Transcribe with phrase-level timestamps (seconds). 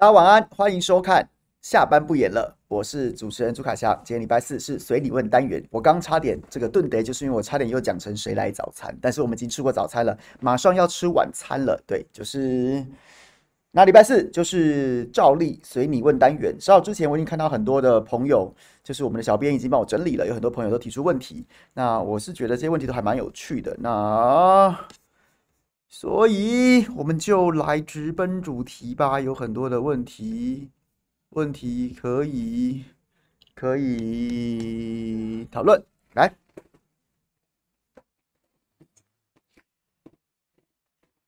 [0.00, 1.28] 大家晚安，欢迎收看。
[1.60, 3.92] 下班不演了，我是主持人朱凯翔。
[4.02, 11.78] 今天礼拜四是随你问单元，我刚差点这个顿碟，就是因为我差点又讲成谁来早餐，但是我们已经吃过早餐了，马上要吃晚餐了。
[11.86, 12.82] 对，就是
[13.72, 16.56] 那礼拜四就是照例随你问单元。
[16.58, 18.50] 稍早之前我已经看到很多的朋友，
[18.82, 21.44] 就是我们的小编已经帮我整理了，有很多朋友都提出问题。
[21.74, 23.76] 那我是觉得这些问题都还蛮有趣的。
[23.78, 24.74] 那
[25.90, 30.70] 所以我们就来直奔主题吧，有很多的问题。
[31.30, 32.84] 问题可以
[33.54, 35.80] 可以讨论，
[36.14, 36.32] 来，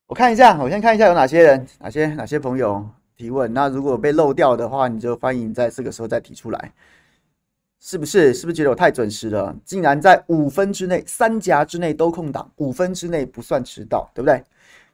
[0.07, 3.53] 我看一下，我先看一下有哪些人，哪些哪些朋友提问。
[3.53, 6.73] 那如果被漏掉的话，你就欢迎在这个时候再提出来，
[7.85, 8.33] 是不是？
[8.33, 9.55] 是不是觉得我太准时了？
[9.65, 14.41] 竟然在五分之内，三夹之内都空档，五分之内不算迟到，对不对？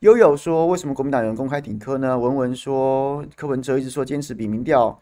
[0.01, 4.99] 悠悠说：“为什么国民党有人公开挺柯呢？”文文说：“柯文哲一直说坚持比民调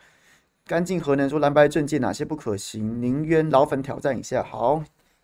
[0.66, 3.00] 干净核能，说蓝白政见哪些不可行？
[3.00, 4.82] 宁愿老粉挑战一下。”好，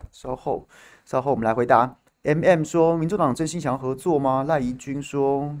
[0.09, 0.65] 稍后
[1.03, 1.97] 稍后我们来回答。
[2.21, 5.53] M M 说：“民主党真心想要合作吗？”赖怡君说：“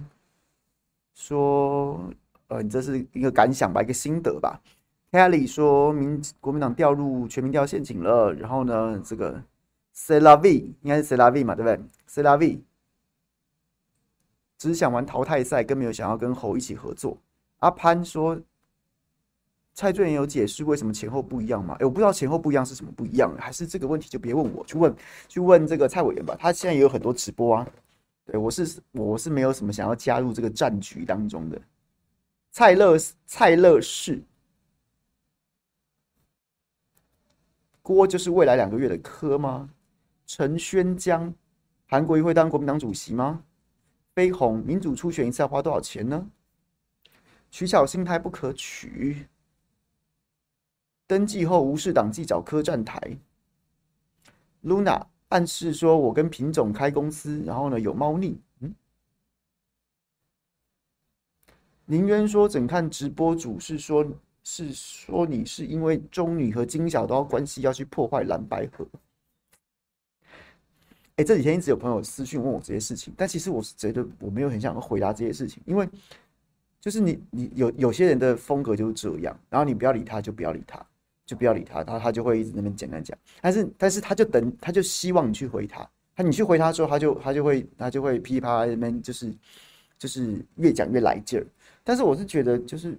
[1.13, 1.99] 说
[2.47, 4.61] 呃，你这是一个感想吧，一个心得吧。
[5.13, 9.39] ”Kelly 说：“民国民党掉入全民调陷阱了。”然后呢，这个
[9.95, 11.79] Selave 应该是 Selave 嘛，对不对
[12.09, 12.61] ？Selave。
[14.57, 17.15] 只想玩淘汰赛，更没有想要跟侯一起合作。
[17.59, 18.41] 阿潘说
[19.75, 24.95] ：“蔡俊有解释为什么前后不一样吗？”哎，我不知道前后不一样是什么不一样，还是这个问题就别问我，去问
[25.27, 26.35] 去问这个蔡委员吧。
[26.39, 27.67] 他现在也有很多直播啊。
[28.25, 31.61] 对，我是我是没有什么想要加入这个战局当中的。
[32.51, 32.97] 蔡乐
[33.27, 34.19] 蔡乐士
[37.83, 39.69] 郭就是未来两个月的科吗？
[40.25, 41.31] 陈宣江
[41.85, 43.43] 韩国瑜会当国民党主席吗？
[44.15, 46.29] 飞鸿民主初选一次要花多少钱呢？
[47.51, 49.27] 取巧心态不可取。
[51.05, 53.17] 登记后无视党纪找科站台。
[54.63, 58.39] Luna 暗示说我跟品种开公司，然后呢有猫腻。
[58.59, 58.73] 嗯。
[61.85, 64.07] 宁渊说整看直播主是说，
[64.43, 68.85] 是说你是因为中女和金小刀关系要去破坏蓝白合。
[71.15, 75.87] 哎、这几天一直有朋友私讯问我这些事情，但其实我是觉得我没有很想要回答这些事情，因为
[76.81, 80.83] 就是你你有有些人的风格就是这样，然后你不要理他，就不要理他，
[81.23, 89.31] 就不要理他，他他就会一直那边简单讲，但是但是他就等他就希望你去回他，他你去回他之后，他就他就会他就会噼里啪啦那边就是
[89.99, 91.45] 就是越讲越来劲儿，
[91.83, 92.97] 但是我是觉得就是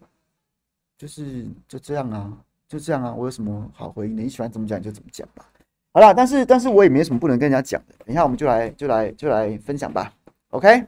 [0.97, 4.23] 就是就这样啊，就这样啊，我有什么好回应的？
[4.23, 5.47] 你喜欢怎么讲就怎么讲吧。
[5.93, 7.95] 好了，但是但是我也没什么不能跟人家讲的。
[8.05, 10.13] 等一下我们就来就来就来分享吧。
[10.51, 10.87] OK，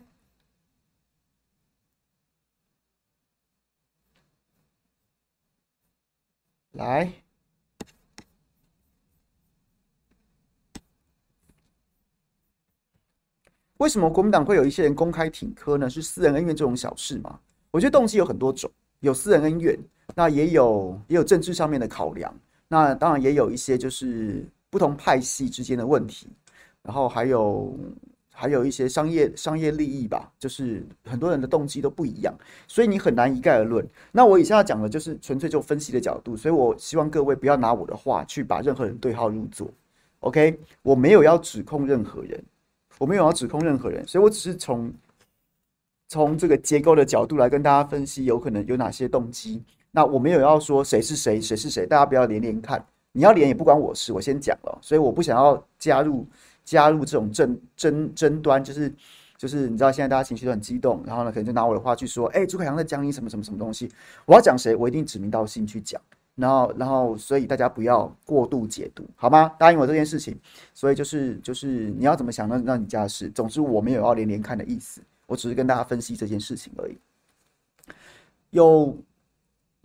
[6.73, 7.13] 来，
[13.79, 15.89] 为什么国民党会有一些人公开挺柯呢？
[15.91, 17.39] 是私人恩怨这种小事吗？
[17.71, 18.71] 我觉得动机有很多种，
[19.01, 19.79] 有私人恩怨，
[20.17, 22.35] 那也有也有政治上面的考量，
[22.67, 24.45] 那当然也有一些就是。
[24.69, 26.29] 不同派系之间的问题，
[26.83, 27.75] 然后还有
[28.31, 32.35] 还有一些商业商业利益吧，就是很多人的动机都不一样，
[32.67, 33.89] 所以你很难一概而论。
[34.13, 39.71] 那我以下讲的就是纯粹就分析的角度，所以我希望各位不要拿我的话去把任何人对号入座。
[40.19, 42.45] OK，我没有要指控任何人，
[42.99, 44.93] 我没有要指控任何人，所以我只是从
[46.09, 49.63] 从这个结构的角度来跟大家分析有可能有哪些动机。
[49.91, 52.85] 那我没有要说谁是谁，谁是谁，大家不要连连看。
[53.13, 56.27] 你要连也不关我事，我先讲了，所以我不想要加入
[56.65, 58.93] 加入这种争争争端，就是
[59.39, 63.91] 就是你知道现在大家情绪都很激动，然后呢可能就拿我的话去说，哎、朱凯阳在讲你什么什么什么东西，
[64.27, 65.99] 我要讲谁，我一定指名道姓去讲，
[66.35, 69.51] 然后然后所以大家不要过度解读，好吗？
[69.59, 70.39] 答应我这件事情，
[70.75, 76.99] 所以就是就是你要怎么想，那那你家的事，总之我没有要连连看的意思，我只是跟大家分析这件事情而已。
[78.51, 78.95] 有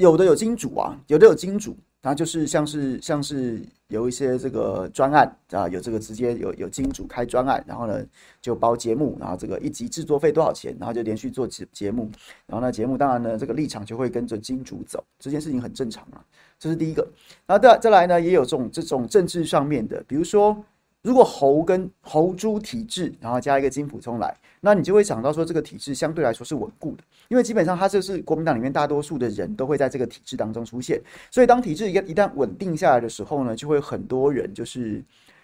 [0.02, 1.78] 有的有金主啊，有的有金主。
[2.04, 8.04] 然后就是像是像是有一些这个专案啊，有这个直接有有金主开专案，然后呢
[8.42, 12.10] 就包节目，然后这个一集制作费多少钱，然后就连续做节节目，
[12.48, 16.26] 然后呢节目当然呢这个立场就会跟着金主走，这件事情很正常啊，
[16.58, 17.08] 这是第一个。
[17.46, 20.58] 然后再再来呢也有这种这种政治上面的，比如说。
[21.02, 31.02] 如果侯跟侯猪体制，然后加一个金溥聪来，那你就会想到说，这个体制相对来说是稳固的，因为基本上它就是国民党里面大多数的人都会在这个体制当中出现，
[31.32, 35.04] 所以当体制一一旦稳定下来的时候呢，就会很多人就是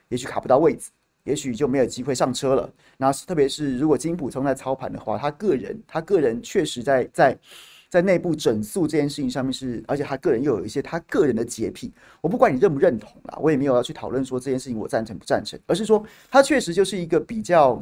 [0.09, 0.91] 也许卡不到位置，
[1.23, 2.69] 也许就没有机会上车了。
[2.97, 7.35] 那特别是如果金溥聪在操盘的话，他个人他个人确实在在
[7.89, 11.93] 在内部整肃这件事情上面是，而且他个人又有一些他个人的洁癖。
[12.19, 17.81] 我不管你认不认同啦，我也没有要去讨论说这件事情我赞成不赞成，而是说他确实就是一个比较，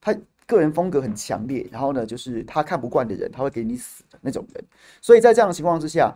[0.00, 0.14] 他
[0.46, 4.64] 个人风格很强烈，然后呢，就是他看不惯的人，他会给你死的那种人。
[5.00, 6.14] 所以在这样的情况之下，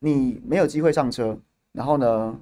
[0.00, 1.38] 你没有机会上车，
[1.72, 2.38] 然后呢，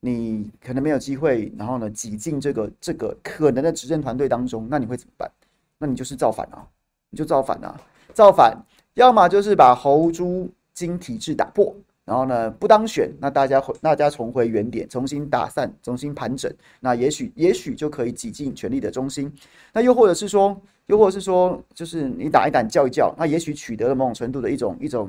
[0.00, 5.30] 你可能没有机会，然后呢，挤进这个这个可能的执政团队当中，那你会怎么办？
[5.78, 6.66] 那你就是造反啊，
[7.10, 7.80] 你就造反啊，
[8.12, 8.56] 造反。
[8.98, 11.72] 要么就是把侯朱金体制打破，
[12.04, 19.32] 然后呢，不当选，那大家回大家重回原点，重新打散，重新盘整，那也许也许就可以挤进权力的中心。
[19.72, 25.08] 那又或者是说，又或者是说，就是你打一打叫一叫，那也许取得了某种程度的一种一种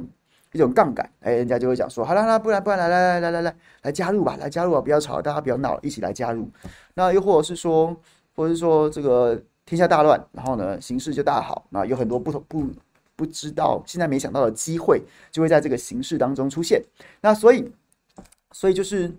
[0.54, 6.48] 一种杠杆，哎，人家就会讲说，好了，那不然不然来来来来来来来加入吧，来加入啊，不要吵，大家不要闹，一起来加入。
[6.94, 7.98] 那又或者是说，
[8.36, 12.68] 或者是说这个天下大乱，然后呢，形势就大好，那有很多不同不。
[13.20, 16.82] 不知道，现在没想到的机会就会在这个形势当中出现。
[17.20, 17.70] 那所以，
[18.54, 19.14] 所以就是，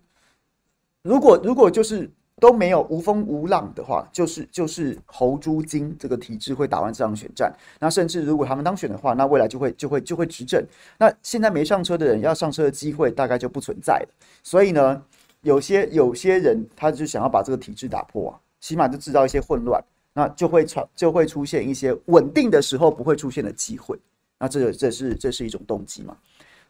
[1.03, 7.55] 如果如果就是都没有无风无浪的话，就是就是侯朱金这个体制会打完这场选战。
[7.79, 10.65] 那甚至如果他们当选的话，那未来就会就会就会执政。
[10.99, 14.09] 那现在没上车的人要上车的机会大概就不存在了。
[14.43, 15.03] 所以呢，
[15.43, 19.85] 有些有些人他就想要把这个体制打破啊，起码就制造一些混乱。
[20.21, 23.99] 那就会传就会出现一些稳定的时候不会出现的机会，
[24.39, 26.15] 那这这是这是一种动机嘛？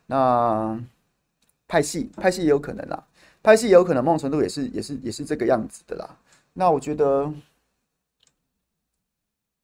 [0.06, 0.81] 那
[1.67, 3.05] 拍戏，拍戏也有可能啦，
[3.43, 6.17] 拍戏也有可能某种程度也是也是也是这个样子的啦。
[6.52, 7.32] 那我觉得，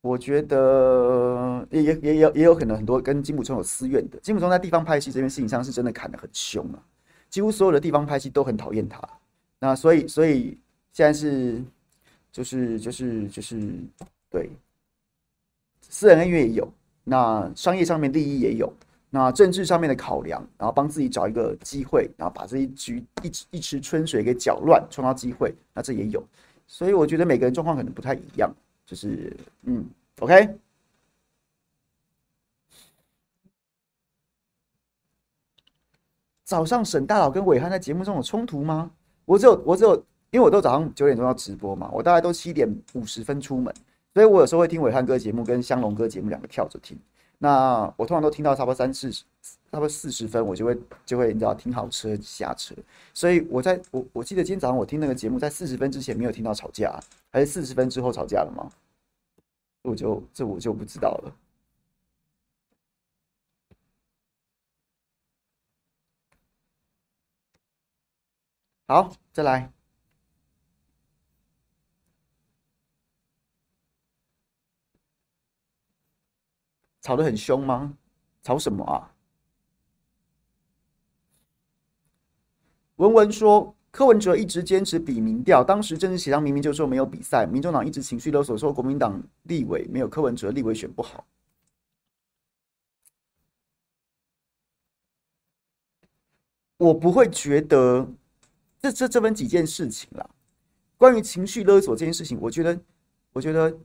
[0.00, 4.18] 我觉得也也也有也有可能很多跟金溥聪有私怨的。
[4.18, 6.82] 金溥聪在地方拍戏这件事情上是真的砍得很凶啊，
[7.30, 9.00] 几乎所有的地方拍戏都很讨厌他。
[9.60, 10.58] 那所以所以
[10.92, 11.62] 现在是。
[12.36, 13.58] 就是就是就是，
[14.28, 14.50] 对，
[15.80, 16.70] 私人恩怨也有，
[17.02, 18.70] 那商业上面利益也有，
[19.08, 26.22] 那政治上面的考量，然后帮自己找一个机会，然后把这一局一一池春水给搅乱，创造机会，那这也有，
[26.66, 29.82] 所以我觉得每个人状况可能不太一样，就是嗯
[30.20, 30.58] ，OK，
[36.44, 38.90] 早上沈大佬跟伟汉在节目中有冲突吗？
[39.24, 40.04] 我只有我只有。
[40.30, 43.74] 因为我都早上九点钟要直播嘛，我大概都七点五十分出门，
[44.12, 46.98] 所以我有时候会听伟汉哥节目跟香龙哥节目两个跳着听。
[47.38, 49.22] 那我通常都听到差不多三四十，
[49.70, 52.74] 差不多四十分，我就会就会你知道停好车下车。
[53.12, 56.98] 所以我在我我记得今天早上我听那个节目，在四十分之前没有听到吵架，
[57.30, 58.70] 还是四十分之后吵架了吗？
[59.82, 61.32] 我就这我就不知道了。
[68.88, 69.75] 好，再来。
[77.06, 77.96] 吵得很凶吗？
[78.42, 79.14] 吵什么啊？
[82.96, 91.24] 文文说，柯文哲一直坚持比民调，当时政治协商明明就说没有比赛，民众党一直情绪勒索说国民党立委没有柯文哲立委选不好。
[96.78, 98.08] 我不会觉得
[98.80, 100.28] 这这这分几件事情啦。
[100.96, 102.80] 关于情绪勒索这件事情，我觉得，
[103.32, 103.78] 我觉得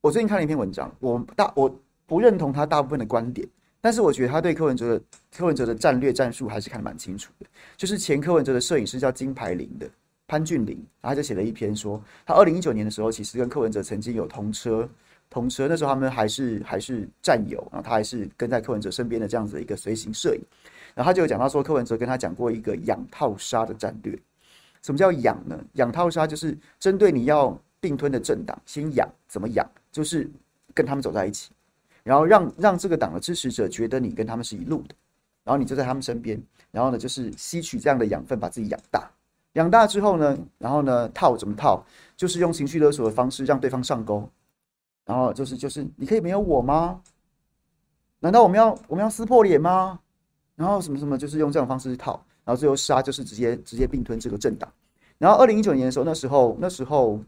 [0.00, 1.80] 我最近看了一篇文章，我大我。
[2.08, 3.46] 不认同他大部分的观点，
[3.82, 5.04] 但是我觉得他对柯文哲的
[5.36, 7.46] 柯文哲的战略战术还是看得蛮清楚的。
[7.76, 9.86] 就是前柯文哲的摄影师叫金牌林的
[10.26, 14.88] 潘俊麟，然后他就写了一篇说，他二零一九年的时候其实跟柯文哲曾经有同车
[15.28, 20.40] 同车，那时候他们还是还是战友，然后他还是跟在柯文哲身边的这样子的一个随行摄影，
[20.94, 24.18] 然后他就有讲到说柯文哲跟他讲过一个养套杀的战略。
[24.80, 25.58] 什么叫养呢？
[25.74, 29.68] 养套杀就是针对你要并吞的政党，先养，怎么养？
[29.92, 30.30] 就是
[30.72, 31.50] 跟他们走在一起。
[32.08, 34.94] 然后让让这个党的支持者觉得你跟他们是一路的，
[35.44, 39.10] 然后你就在他们身边，然后呢就是吸取这样的养分，把自己养大。
[39.52, 41.84] 养大之后呢，然后呢套怎么套？
[42.16, 44.26] 就是用情绪勒索的方式让对方上钩，
[45.04, 46.98] 然后就是就是你可以没有我吗？
[48.20, 50.00] 难道我们要我们要撕破脸吗？
[50.56, 52.12] 然后什么什么就是用这种方式去套，
[52.42, 54.72] 然后最后杀就是直接直接并吞这个政党。
[55.18, 57.20] 然后二零一九年的时候，那时候那时候。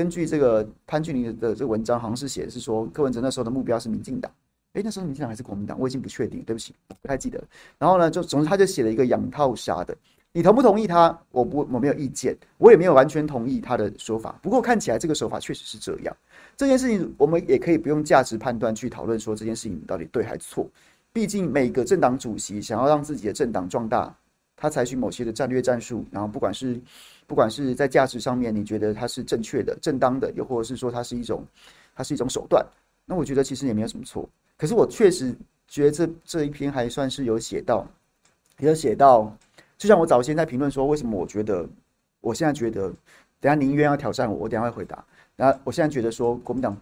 [0.00, 4.32] 根据这个潘俊麟的这个文章，好像是写是说柯文哲那时候的目标是民进党，
[4.72, 7.38] 诶，那时候民进党还是国民党，我已经不确定，对不起，不太记得。
[7.76, 9.94] 然后呢，就总之他就写了一个养套杀的，
[10.32, 11.14] 你同不同意他？
[11.32, 14.40] 我不，我没有意见，我也没有完全同意他的说法。
[14.42, 16.16] 不过看起来这个手法确实是这样。
[16.56, 20.66] 这件事情我们也可以不用价值判断去讨论说这件事情到底对还是错。
[21.12, 24.16] 毕竟每个政党主席想要让自己的政党壮大，
[24.60, 26.80] 他采取某些的战略战术，然后不管是。
[27.30, 31.46] 不管是在价值上面，你觉得它是正确的、正当的，又或者是说它是一种，
[31.94, 32.66] 它是一种手段，
[33.06, 34.28] 那我觉得其实也没有什么错。
[34.58, 35.32] 可是我确实
[35.68, 37.86] 觉得这这一篇还算是有写到，
[38.58, 39.32] 有写到，
[39.78, 41.64] 就像我早先在评论说，为什么我觉得，
[42.20, 42.88] 我现在觉得，
[43.38, 45.04] 等下宁愿要挑战我，我等下会回答。
[45.36, 46.76] 那我现在觉得说，国民党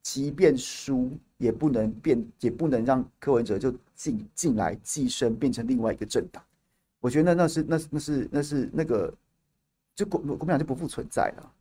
[0.00, 6.42] 即便输，也不能变，也不能让柯文哲就进进来寄生，变成另外一个政党。
[7.04, 9.12] 我觉得那是那是那是那是那个，
[9.94, 11.52] 就国国民党就不复存在了。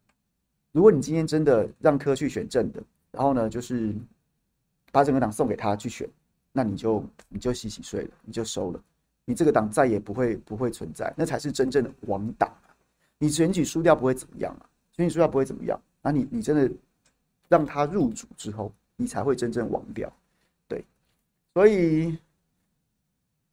[0.71, 2.81] 如果你今天真的让柯去选正的，
[3.11, 3.93] 然后呢，就是
[4.89, 6.09] 把整个党送给他去选，
[6.53, 8.81] 那你就你就洗洗睡了，你就收了，
[9.25, 12.49] 你这个党再也不会不会存在，那才是真正的亡党！
[13.17, 14.63] 你选举输掉不会怎么样啊？
[14.93, 15.77] 选举输掉不会怎么样？
[16.01, 16.71] 那你你真的
[17.49, 20.09] 让他入主之后，你才会真正亡掉。
[20.69, 20.85] 对，
[21.53, 22.17] 所以。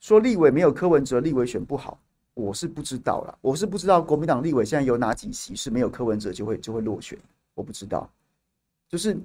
[0.01, 2.01] 说立委没有柯文哲，立委选不好，
[2.35, 3.39] 我是不知道啦。
[3.41, 7.19] 我是不知道国民党立委现在有哪几席是没有柯文哲就会就会落选，
[7.55, 8.11] 我不知道。
[8.89, 9.17] 就是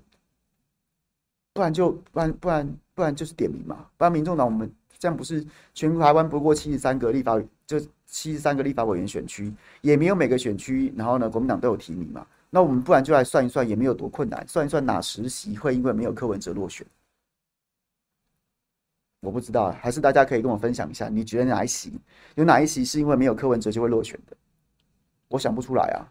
[1.54, 9.52] 不然就不然不然不然就是点名嘛，不然民众党我们这样不是全台湾不过七十三个立法就七十三个立法委员选区，
[9.82, 12.28] 也没有每个选区，然后呢国民党都有提名嘛。
[12.50, 16.86] 那我们不然就来算一算，也没有多困难，算一算哪十席会因为没有柯文哲落选。
[19.26, 22.00] 我不知道，还是大家可以跟我分享一下，你觉得哪一席
[22.36, 24.38] 有哪一席是因为没有柯文哲就会落选的？
[25.28, 26.06] 我想不出来啊。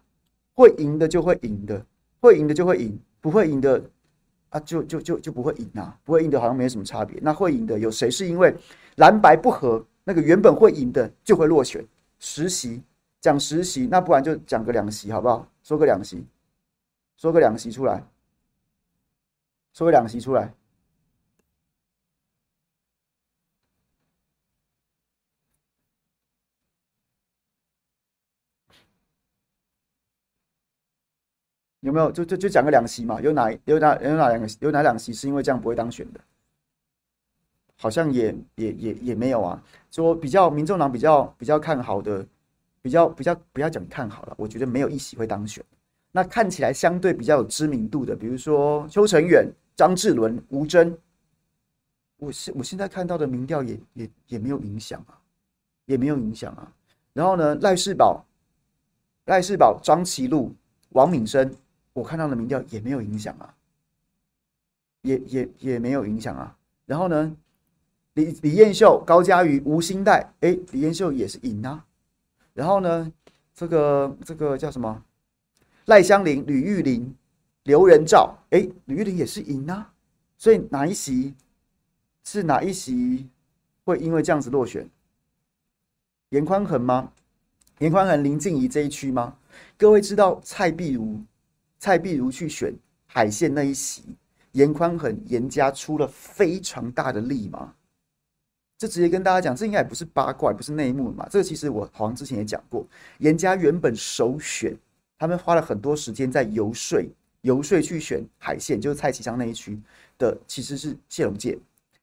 [0.52, 1.87] 会赢的就会赢的，
[2.21, 3.83] 会赢的就会赢，不会赢的
[4.50, 5.99] 啊就就就就不会赢啊。
[6.04, 7.18] 不会赢的好像没什么差别。
[7.23, 8.54] 那会赢的有谁是因为
[8.97, 11.85] 蓝白不合，那个原本会赢的就会落选？
[12.18, 12.83] 实习
[13.21, 15.47] 讲实习，那不然就讲个两席好不好？
[15.62, 16.25] 说个两席，
[17.16, 18.04] 说个两席出来，
[19.73, 20.54] 说个两席出来。
[31.85, 33.21] 有没有就就就讲个两席嘛？
[33.21, 36.21] 有哪有哪有哪两个有哪两席是因为这样不会当选的？
[37.76, 39.62] 好像也也也也没有啊。
[39.91, 42.26] 说比较民众党比较比较看好的，
[42.81, 45.62] 比较比较不要讲看好了，我觉得没有一席会当选。
[46.11, 50.97] 那看起来相对比较有知名度的，比如说邱成远、张智伦、吴峥，
[52.17, 55.21] 我现我现在看到的民调也也也没有影响啊，
[55.85, 56.73] 也没有影响啊。
[57.12, 58.25] 然后呢，赖世宝、
[59.26, 60.50] 赖世宝、张其禄、
[60.91, 61.55] 王敏生。
[61.94, 63.54] 我看到的民调也没有影响啊，
[65.00, 66.54] 也也也没有影响啊。
[66.84, 67.34] 然后呢，
[68.14, 71.86] 李李彦秀、高嘉瑜、吴欣岱，哎，李彦秀也是赢啊。
[72.52, 73.12] 然后呢，
[73.54, 75.02] 这个这个叫什么？
[75.86, 77.14] 赖香伶、吕玉玲、
[77.62, 79.92] 刘人兆，哎，吕玉玲也是赢啊。
[80.36, 81.34] 所以哪一席
[82.24, 83.28] 是哪一席
[83.84, 84.88] 会因为这样子落选？
[86.30, 87.12] 颜宽恒吗？
[87.78, 89.36] 颜宽恒、林静怡这一区吗？
[89.76, 91.22] 各位知道蔡碧如？
[91.85, 92.75] 蔡壁如去选
[93.05, 94.05] 海线那一席，
[94.53, 97.75] 严宽恒严家出了非常大的力吗？
[98.79, 101.29] 这直接跟大家讲，这应该也不是八卦，不是内幕嘛。
[101.31, 102.87] 这个其实我好像之前也讲过，
[103.19, 104.75] 严家原本首选，
[105.19, 107.07] 他们花了很多时间在游说，
[107.43, 109.79] 游说去选海线，就是蔡其昌那一区
[110.17, 111.59] 的，其实是谢龙介，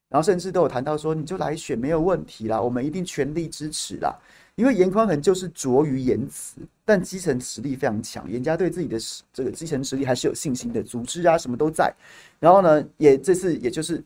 [0.10, 4.16] 然后甚至都有谈到说，你就来选没有问题啦，我们一定全力支持啦。
[4.56, 8.30] 因为严宽恒就是拙于言辞，但基层实力非常强。
[8.30, 9.00] 颜家对自己的
[9.34, 11.92] 这个基层实力还是有信心的，组织啊什么都在。
[12.40, 14.04] 然后呢，也这次也就是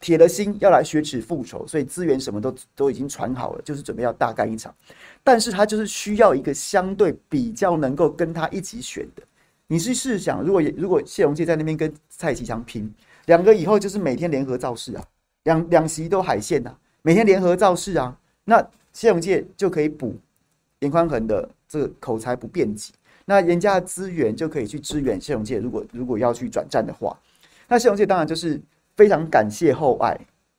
[0.00, 4.74] 铁了心要来雪耻复仇，所以资源什么都都已经传好了，就是准备要大干一场。
[5.22, 9.22] 但是他就是需要一个相对比较能够跟他一起选的。
[9.66, 12.92] 你是试想，如果如果谢龙介在那边跟蔡其昌拼，
[13.26, 15.04] 两个以后就是每天联合造势啊，
[15.44, 18.66] 两两席都海线啊，每天联合造势啊，那。
[18.92, 20.14] 谢龙介就可以补
[20.80, 22.92] 颜宽恒的这个口才不辩机，
[23.24, 25.58] 那人家的资源就可以去支援谢龙介。
[25.58, 27.18] 如果如果要去转战的话，
[27.68, 28.60] 那谢龙介当然就是
[28.96, 30.18] 非常感谢厚爱，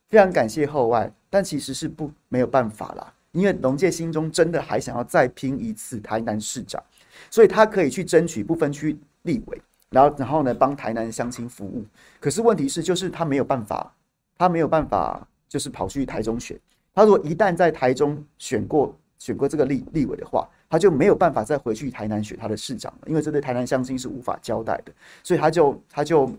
[0.10, 6.82] 非常感谢厚爱，但其实是不没有办法啦，因为龙介心中真的还想要再拼一次台南市长，
[7.30, 11.86] 所以他可以去争取不分区立委，然后然后呢帮台南乡亲服务。
[12.20, 13.94] 可是问题是，就是他没有办法，
[14.38, 16.60] 他没有办法，就是跑去台中选。
[16.94, 24.92] 他如果一旦在台中选过选过这个立立委的话，他就没有办法再回去台南选他的市长了，因为这对台南乡亲是无法交代的，
[25.24, 26.32] 所以他就他就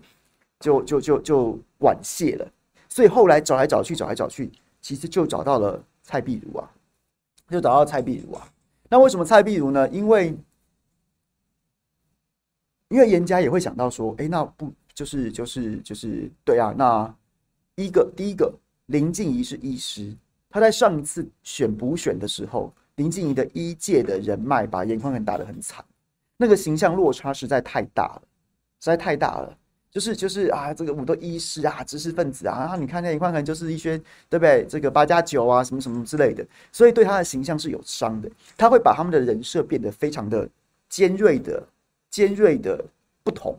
[0.61, 2.46] 就就就就婉谢了。
[2.88, 6.70] 所以后来找来找去找来找去，其实就找到了蔡壁如啊，
[7.49, 8.49] 就找到蔡壁如啊。
[8.88, 9.88] 那为什么蔡壁如呢？
[9.88, 10.37] 因为
[12.88, 16.73] 因为严家也会想到说，哎，那不就是就是就是对啊？
[16.76, 17.12] 那
[17.75, 18.54] 一个第一个
[18.87, 20.14] 林静怡是医师。
[20.54, 25.84] 他在上一次选补选的时候，林静怡的一届的人脉把颜宽恒打得很惨，
[26.37, 28.23] 那个形象落差实在太大了，
[28.78, 29.58] 实在太大了。
[29.90, 34.64] 就是就是啊，这个我们都医师啊，知识分子啊，然后你看那颜宽恒就是一些对不对？
[34.68, 38.30] 这个八加九啊，什么什么之类的，所以对他的形象是有伤的。
[38.56, 40.49] 他会把他们的人设变得非常的
[40.88, 41.61] 尖锐的、
[42.11, 42.84] 尖锐的
[43.25, 43.58] 不同。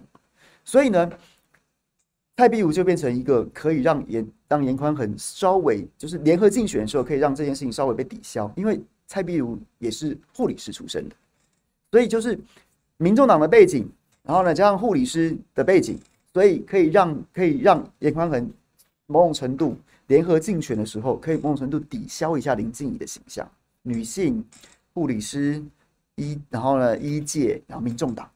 [0.64, 1.12] 所以呢，
[2.38, 11.15] 蔡壁如就变成一个可以让严当严宽很稍微就是联合竞选的时候，可以让这件事情稍微被抵消，因为蔡壁如也是护理师出身的，
[11.92, 12.39] 所以就是
[12.98, 13.89] 民众党的背景，
[14.24, 16.00] 然后呢加上护理师的背景。
[16.34, 18.51] 所以可以让可以让严宽很
[19.06, 19.77] 某种程度
[20.08, 23.50] 联合竞选的时候，可以某种程度抵消一下林静怡的形象。
[23.84, 24.44] 女性
[24.94, 25.63] 护理师
[26.15, 28.30] 医，然后呢医界，然后民众党。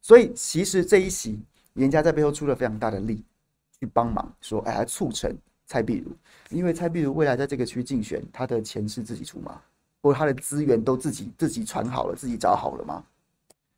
[0.00, 1.40] 所以其实这一席
[1.74, 3.20] 严家在背后出了非常大的力
[3.80, 5.34] 去帮忙，说哎，来促成
[5.66, 6.12] 蔡壁如，
[6.56, 9.60] 因为蔡壁如未来在这个区竞选，他的钱是自己出吗？
[10.02, 13.04] 或者他的资源都自己自己传好了，自己找好了吗？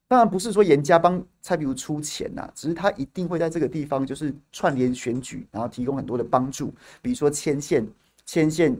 [0.08, 7.86] 当然不是说严家帮蔡壁如出钱呐、啊，只是他一定会在这个地方就是串联选举，然后提供很多的帮助，比如说牵线
[8.26, 8.78] 牵线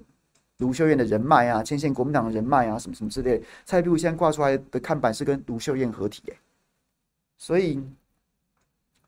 [0.59, 3.43] 卢秀燕的人脉啊，牵线国民党的人脉啊，什么什么之类。
[3.65, 6.39] 蔡壁如现在挂出来的看板是跟卢秀燕合体、欸，
[7.39, 7.83] 所以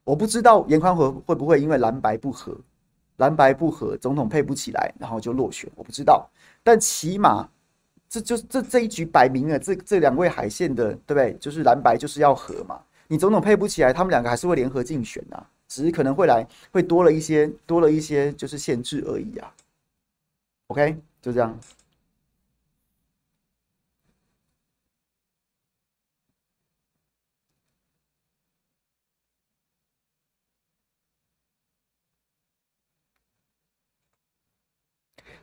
[0.05, 2.57] 我不知道严宽和会不会因为蓝白不合，
[3.17, 6.29] 蓝白不合，总统配不起来，然后就落选，我不知道，
[6.63, 7.49] 但起码。
[8.07, 11.37] 这就这这一局摆明了，这这两位海线的，对不对？
[11.41, 12.81] 就是蓝白就是要合嘛。
[13.09, 19.53] 你总统配不起来，他们两个还是会联合竞选啊，只是可能会来会多了一些多了一些就是限制而已啊。
[20.69, 21.59] OK，就这样。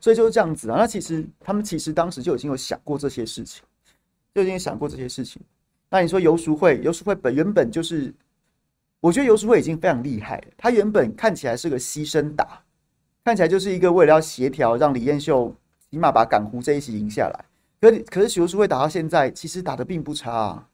[0.02, 0.76] 所以就是这样子啊。
[0.78, 3.64] 那其实他们其实当时就已经有想过这些事情，
[4.36, 5.42] 就已经想过这些事情。
[5.90, 8.14] 那你说游淑慧，游淑慧本原本就是，
[9.00, 10.48] 我觉得游淑慧已经非常厉害了。
[10.58, 12.62] 他原本看起来是个牺牲打，
[13.24, 15.56] 看起来就是一个为了要协调，让李彦秀
[15.90, 17.46] 起码把港湖这一席赢下来。
[17.80, 20.68] 可可是游淑慧打到现在，其实打的并不差啊。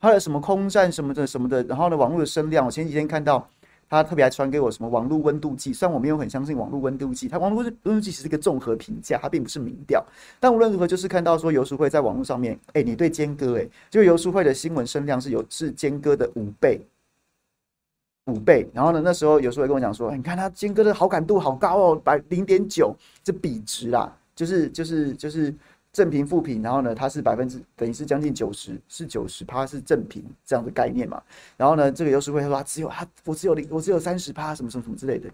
[0.00, 3.48] 他的什么空战什么的什么的，然后呢，网络的声量，我前几天看到。
[3.90, 10.02] 他特别还传给我什么网络温度计，虽然我没有很相信网络温度计，他网络温度计是一个综合评价，它并不是民调。
[10.38, 16.80] 但无论如何，就是看到说游淑慧在网络上面，哎、你对坚哥，哎，就游淑慧的新闻声量是有是坚哥的五倍，
[18.26, 18.68] 五倍。
[18.72, 25.52] 然后呢，那时候游淑慧跟我讲说，你看他坚哥的好感度好高哦，百零点九，这比值啦，就是就是就是。
[25.92, 31.20] 正品负品，然后呢，它是百分之等于是将近九十，是九十趴是正品这样的概念嘛？
[31.56, 35.28] 然后呢，这个优势会说他只有他我只有零我只有三十趴什么什么什么之类的。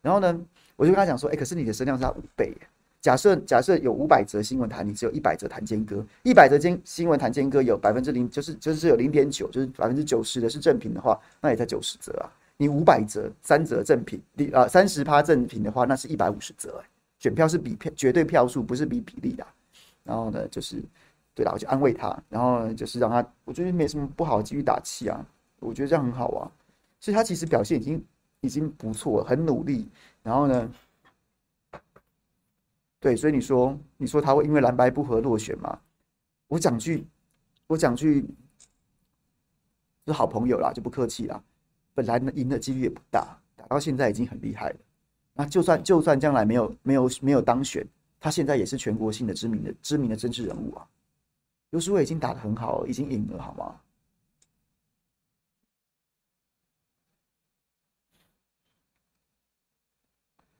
[0.00, 0.40] 然后呢，
[0.76, 2.54] 我就跟他讲说，哎、可是你的声量是他五倍。
[3.00, 12.32] 假设假设有五百则新闻谈，你只有一百则谈坚哥，一百则新新闻谈坚哥有百分之零，就是就是有零点九，就是百分之九十的是正品的话，那也才九十则啊。
[12.56, 19.46] 你五百则三则正品，你，啊三十趴正品的话，那是一百五十则哎，选票是比票绝对票数，不是比比例的。
[20.04, 20.80] 然后呢，就是
[21.34, 25.26] 对啦，我就安慰他，然后就是让他，我觉得没什么不好，继续打气啊，
[25.58, 26.52] 我觉得这样很好啊。
[27.00, 28.04] 所以他其实表现已经
[28.42, 29.88] 已经不错，很努力。
[30.22, 30.70] 然后呢，
[33.00, 35.78] 对，所以你说你说他会因为蓝白不合落选吗？
[36.46, 37.06] 我讲句，
[37.66, 38.24] 我讲句，
[40.06, 41.42] 是好朋友啦，就不客气啦。
[41.94, 44.76] 本来呢赢的几率也不大，打到现在已经很厉害了。
[45.32, 47.86] 那就算就算将来没有没有没有当选。
[48.24, 50.88] 他现在也是全国性的知名的知名的政治人物啊，
[51.68, 53.78] 游淑慧已经打得很好，已经赢了，好吗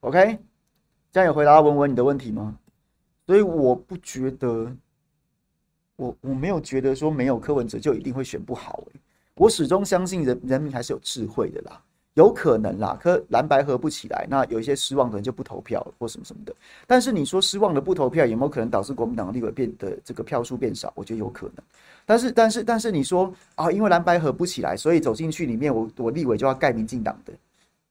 [0.01, 0.37] ？OK，
[1.11, 2.55] 这样有回答文文你的问题吗？
[3.25, 4.71] 所以我不觉得，
[5.95, 9.01] 我我没有觉得说没有柯文哲就一定会选不好，欸，
[9.33, 11.83] 我始终相信人人民还是有智慧的啦。
[12.15, 16.55] 有可能啦，可蓝白合不起来，那有一些失望的人就不投票或什么什么的。
[16.87, 20.91] 但是你说失望的不投票，有没有可能导致国民党的立委变得这个票数变少？
[20.95, 21.63] 我觉得有可能。
[22.05, 27.33] 但是但是但是你说啊，因为蓝白合不起来，所以走进去里面我，我立委就要盖民进党的，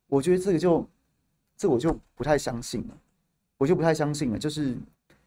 [0.09, 0.87] 我觉得这个就
[1.59, 2.95] 这我就不太相信了，
[3.59, 4.69] 我就不太相信了，就是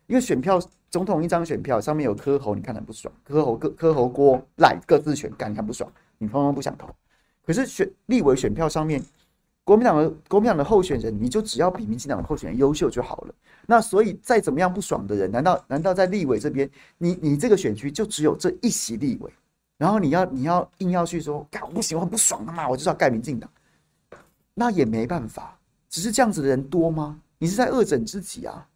[0.08, 6.90] 因为选票总统一张选票上面有柯侯，你看很不爽；柯侯柯柯侯郭赖各自选干，你看不爽，你通通不想投。
[7.48, 9.02] 可是选立委选票上面，
[9.64, 13.34] 国民党的国民党的候选人，你就只要比民进党的候选人优秀就好了。
[13.66, 19.32] 那所以再怎么样不爽的人，难道难道在立委这边，你你这个选区就只有这一席立委，
[19.78, 23.50] 然后你要你要硬要去说，干我不行，我很不爽的嘛，我就是要盖民进党，
[24.54, 25.58] 那也没办法。
[25.90, 27.18] 只是这样子的人多吗？
[27.38, 28.68] 你是在恶整自己啊！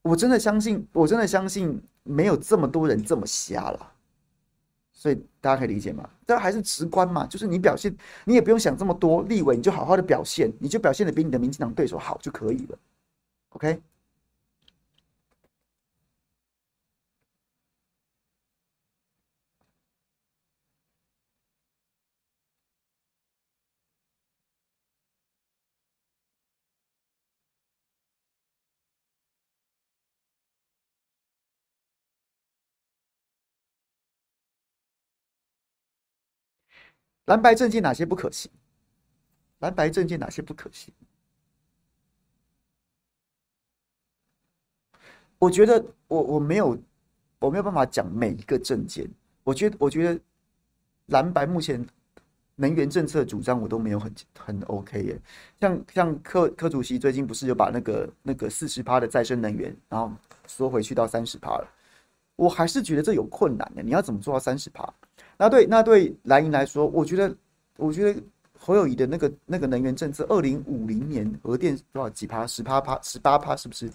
[0.00, 3.91] 我真的相信，我真的相信没有这么多人这么瞎了。
[5.02, 6.08] 所以大家可以理解吗？
[6.24, 7.92] 这还是直观嘛，就是你表现，
[8.24, 12.78] 你也不用想这么多，立委你就好好的表现，你就表现的比你的民进党对手好就可以了
[13.48, 13.80] ，OK？
[37.26, 38.50] 蓝白政见哪些不可行？
[39.60, 40.92] 蓝白政见哪些不可行？
[45.38, 46.78] 我觉得我我没有
[47.38, 49.08] 我没有办法讲每一个政见。
[49.44, 50.20] 我觉得我觉得
[51.06, 51.84] 蓝白目前
[52.54, 55.20] 能源政策主张我都没有很很 OK 耶。
[55.60, 60.12] 像像柯柯主席最近不是有把那个那个四十趴的再生能源，然后
[60.46, 61.68] 缩回去到三十趴了。
[62.36, 63.82] 我还是觉得这有困难的。
[63.82, 64.92] 你要怎么做到三十趴？
[65.42, 67.36] 那对那对蓝营来说，我觉得，
[67.76, 68.22] 我觉得
[68.56, 73.90] 侯友宜的那个那个能源政策，二零五零年核电多少几趴，十趴趴，十八趴，是不是？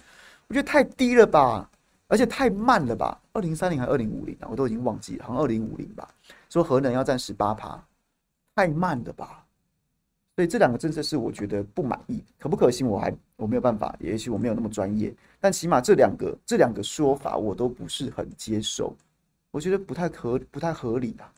[0.50, 1.70] 我觉得太低了吧，
[2.10, 3.18] 而且太慢了吧？
[3.32, 4.48] 二零三零还是二零五零啊？
[4.52, 6.10] 我都已经忘记了，好像二零五零吧。
[6.50, 7.82] 说核能要占十八趴，
[8.54, 9.46] 太慢了吧？
[10.36, 12.86] 所以这两个政策是我觉得不满意，可不可行？
[12.86, 18.94] 我还我没有办法，也许我没有那么专业，但起码这两个这两个说法我都不是很接受，
[19.52, 21.32] 我觉得不太合不太合理啊。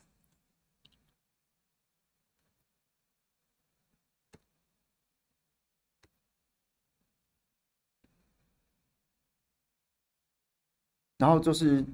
[11.20, 11.84] 然后就是，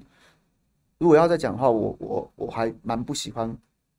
[0.97, 3.53] 如果要再讲的话，我我我还蛮不喜欢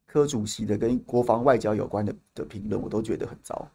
[0.06, 3.68] 柯主席的跟国防外交有关的的评论，我都觉得很糟。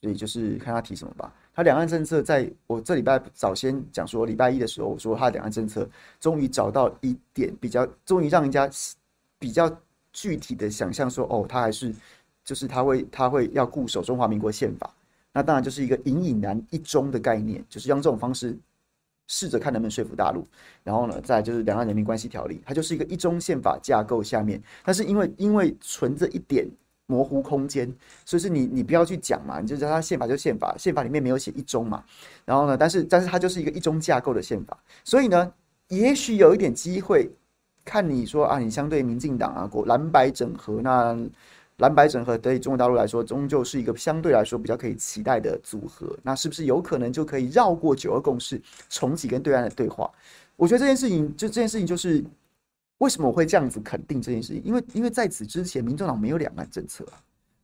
[0.00, 1.32] 所以就是看他提什么吧。
[1.54, 8.68] 他两岸政策，在我这礼拜早先讲说，礼拜一的时候我说他两岸政策终于找到一点比较，终于让人家
[9.38, 9.70] 比较
[10.12, 11.94] 具体的想象说，哦，他还是
[12.44, 14.92] 就是他会他会要固守中华民国宪法。
[15.32, 18.58] 那当然就是一个隐隐然一中的概念，就是用这种方式。
[19.26, 20.46] 试着看能不能说服大陆，
[20.82, 26.68] 然后呢，再就是两岸人民关系条例，它就是一个一中宪法架构下面，但是因为因为存着一点
[27.06, 27.90] 模糊空间，
[28.24, 32.04] 所以是你你不要去讲嘛，你就知道它宪法就宪法，宪法里面没有写一中嘛，
[32.44, 35.52] 然后呢，但是但是它就是一个一中架构的宪法，所以呢，
[35.88, 37.30] 也许有一点机会，
[37.84, 41.18] 看你说啊，你相对民进党啊，国蓝白整合那。
[41.78, 46.16] 蓝白整合对中国大陆来说，终究是一个相对来说比较可以期待的组合。
[46.22, 50.10] 那是不是有可能就可以绕过九二共识，重启跟对岸的对话？
[50.56, 52.24] 我觉得这件事情，就这件事情，就是
[52.98, 54.62] 为什么我会这样子肯定这件事情？
[54.64, 57.18] 因为，因为在此之前，民众党没有两岸政策啊。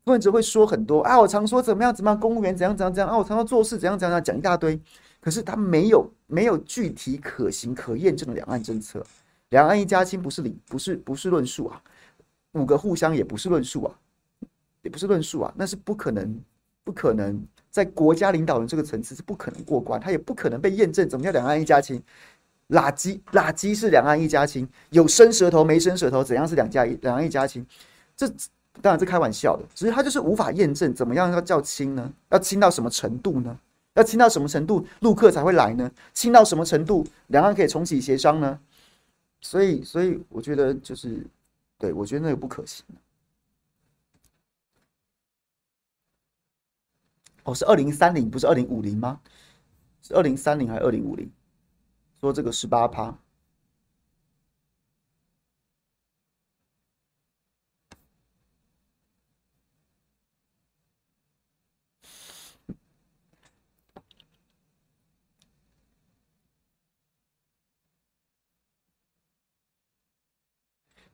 [0.05, 4.81] 他们只会说很多啊，我常说怎么样怎么样，公务员怎样怎样怎样啊，我常说做事怎样怎样讲一大堆。
[5.21, 9.05] 可是他没有没有具体可行可验证的两岸政策。
[9.51, 11.81] 两岸一家亲不是理，不是不是论述啊。
[12.55, 13.95] 五个互相也不是论述啊，
[14.83, 16.41] 也不是论述啊，那是不可能，
[16.85, 17.41] 不可能
[17.71, 21.09] 在国家领导人这个层次是不可能过关，他也不可能被验证。
[21.09, 22.03] 怎么叫两岸一家亲？
[22.71, 27.67] 垃圾垃圾是两岸一家亲，有伸舌头没伸舌头，怎样是两家一两岸一家亲？
[28.17, 28.27] 这
[28.81, 32.13] 当然是开玩笑的，只是他就是无法验证，怎么样要叫亲呢？
[32.31, 33.59] 要亲到什么程度呢？
[33.95, 35.91] 要亲到什么程度陆客才会来呢？
[36.15, 38.59] 亲到什么程度两岸可以重启协商呢？
[39.41, 41.25] 所以，所以我觉得就是。
[41.79, 42.85] 对，我觉得那个不可行。
[47.51, 49.21] 哦，是二零三零，不是二零五零吗？
[50.03, 51.29] 是二零三零还是二零五零？
[52.21, 53.19] 说这个十八趴。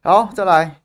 [0.03, 0.83] 好，再来，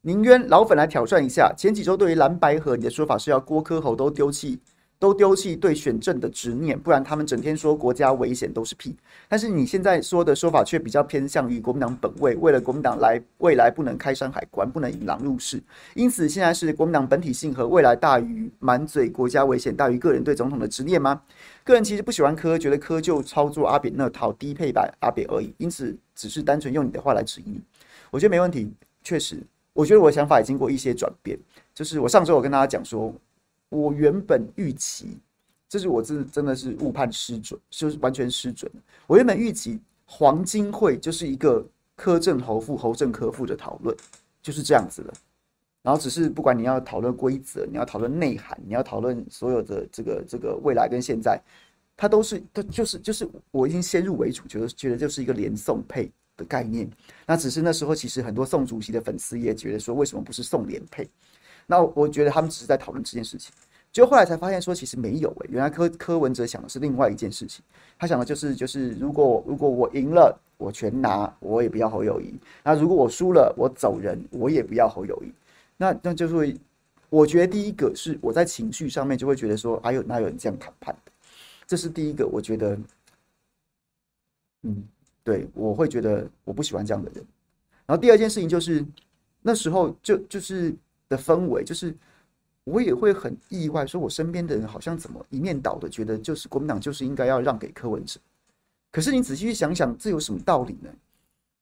[0.00, 1.54] 宁渊老粉来挑战一下。
[1.56, 4.60] 前几周对于蓝白合，你的说法是要郭柯侯都丢弃，
[4.98, 8.96] 都丢弃对选政的执念，不然他们整天说国家危险都是屁。
[9.28, 15.62] 但是你现在说的说法却比较偏向于国民党本位，为了国民党来未来不能开山海关，不能引狼入室，
[15.94, 21.22] 因此现在是国民党本体性和未来大于满嘴国家危险大于个人对总统的执念吗？
[21.62, 27.60] 个人其实不喜欢柯，觉得柯就操作阿扁那套低配版阿扁而已，因此只是单纯用你的话来质疑你。
[28.10, 28.72] 我觉得没问题，
[29.04, 29.38] 确实，
[29.74, 31.38] 我觉得我的想法也经过一些转变。
[31.74, 33.14] 就是我上周我跟大家讲说，
[33.68, 35.18] 我原本预期，
[35.68, 38.70] 这是我真真的是误判失准，就是完全失准。
[39.06, 43.96] 我原本预期黄金会就是一个柯政侯副侯正柯副的讨论，
[44.42, 45.12] 就是这样子的。
[45.82, 51.40] 然后只是不管你要讨论规则，你要讨论内涵，你要讨论所有的这个这个未来跟现在，
[51.96, 56.10] 它都是它就是就是我已经先入为主，觉得觉得就是一个连宋配。
[56.38, 56.88] 的概念。
[57.26, 61.10] 那只是那时候其实很多宋主席的粉丝也觉得说，为什么不是宋连配？
[61.70, 63.52] 那我觉得他们只是在讨论这件事情。
[63.92, 67.64] 就后来才发现说，其实没有诶、原来柯柯文哲想的是另外一件事情。
[67.98, 75.32] 他想的就是就是如果如果我赢了，我全拿，我也不要侯友谊；那如果我输了，我走人，我也不要侯友谊。
[75.76, 76.56] 那那就是，
[77.10, 81.12] 我觉得第一个是我在情绪上面就会觉得说，哎呦，哪有人这样谈判的？
[81.66, 82.78] 这是第一个，我觉得，
[84.62, 84.82] 嗯，
[85.24, 87.24] 对，我会觉得我不喜欢这样的人。
[87.86, 88.84] 然后第二件事情就是
[89.40, 90.74] 那时候就就是
[91.08, 91.94] 的氛围，就是
[92.64, 98.20] 我也会很意外，说我身边的人好像怎么一面倒的觉得，就是国民党就是应该要让给柯文哲。
[98.90, 100.90] 可是你仔细去想想，这有什么道理呢？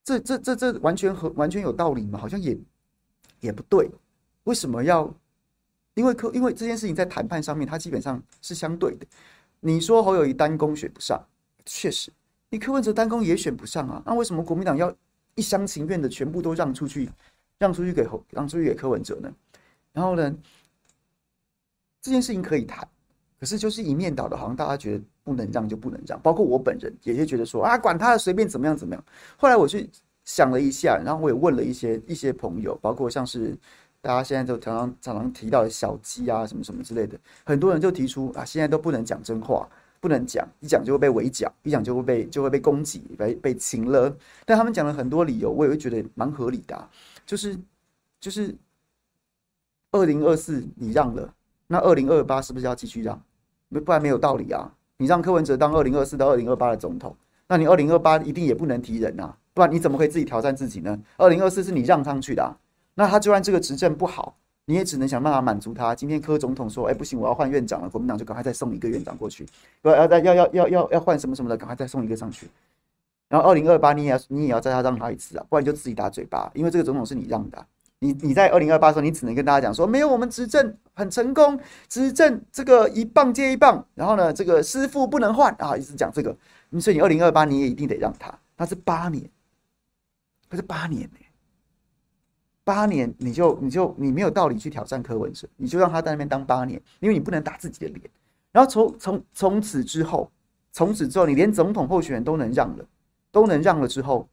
[0.04, 2.18] 这这这这完全和完全有道理吗？
[2.18, 2.56] 好像也
[3.40, 3.90] 也不对。
[4.44, 5.12] 为什么要？
[5.94, 9.06] 因为柯，因为这件事情在谈判上面，它基本上是相对的。
[9.61, 11.20] 你说侯友宜单攻选不上，
[11.64, 12.12] 确实，
[12.50, 14.02] 你柯文哲单攻也选不上啊。
[14.04, 14.94] 那为什么国民党要
[15.35, 17.11] 一厢情愿的全部都让出去，
[17.59, 19.33] 让出去给侯，让出去给柯文哲呢？
[19.92, 20.35] 然后呢，
[22.01, 22.87] 这件事情可以谈，
[23.38, 26.21] 可是就是一面倒的，好像大家觉得不能让就不能让。
[26.21, 29.05] 包括我本人也是觉得说啊，管他的，随便怎么样怎么样。
[29.37, 29.90] 后来我去
[30.25, 33.57] 想了一下，然后我也问了一些一些朋友，包括像是。
[34.03, 44.16] 大家现在都常常常常提到的小鸡啊，什么什么之类的，很多人就提出啊，现在都不能讲真话，不能讲，一讲就会被围剿，一讲就会被就会被攻击，被被擒了。
[44.45, 46.88] 但他们讲了很多理由，我也会觉得蛮合理的啊，
[47.27, 47.59] 就是
[48.21, 48.55] 就是
[49.91, 51.35] 二零二四你让了，
[51.67, 53.21] 那二零二八是不是要继续让？
[53.69, 54.73] 不然没有道理啊。
[54.99, 57.15] 你让柯文哲当二零二四到二零二八的总统，
[57.47, 60.99] 那你二零二八一定也不能提人啊，不然你怎么可以自己挑战自己呢？
[61.19, 62.57] 二零二四是你让上去的啊。
[62.95, 64.35] 那他就算这个执政不好，
[64.65, 65.95] 你也只能想办法满足他。
[65.95, 69.47] 今天柯总统说：“哎，不行，我要换院长了。”国民党就赶快再送一个院长过去。
[69.83, 72.49] 要要要要要要要换什么什么的，赶快再送一个上去。
[73.29, 76.51] 然后二零二八你也要你也要再让他一次啊，不然就自己打嘴巴。
[76.55, 77.67] 因为这个总统是你让的，
[77.99, 81.59] 你你在二零二八的时候，你只能跟大家讲说：“没有，我们执政很成功，
[81.89, 86.37] 执政这个一棒接一棒。”然后呢，这个师傅不能换啊，一直讲这个。
[86.81, 89.29] 所以你二零二八你也一定得让他，他是八年，
[90.49, 91.19] 他是八年呢。
[92.65, 98.11] 八年，你就你就你没有道理去挑战柯文哲，你就让他在那边当八年，因为你不能打自己的脸。
[98.51, 100.29] 然后从从从此之后，
[100.73, 102.85] 从此之后，你连总统候选人都能让了，
[103.37, 104.27] 都能让了之后，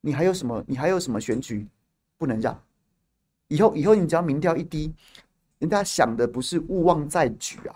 [0.00, 0.62] 你还有什么？
[0.68, 1.66] 你还有什么选举
[2.16, 2.56] 不能让？
[3.48, 4.94] 以后以后你只要民调一低，
[5.58, 7.74] 人家想的不是勿忘在举啊，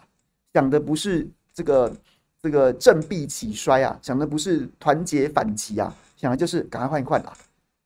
[0.55, 1.93] 想的不是这个
[2.40, 7.37] 这个振臂起衰啊，想的不是团结反击啊，想的就是赶快换一换啊，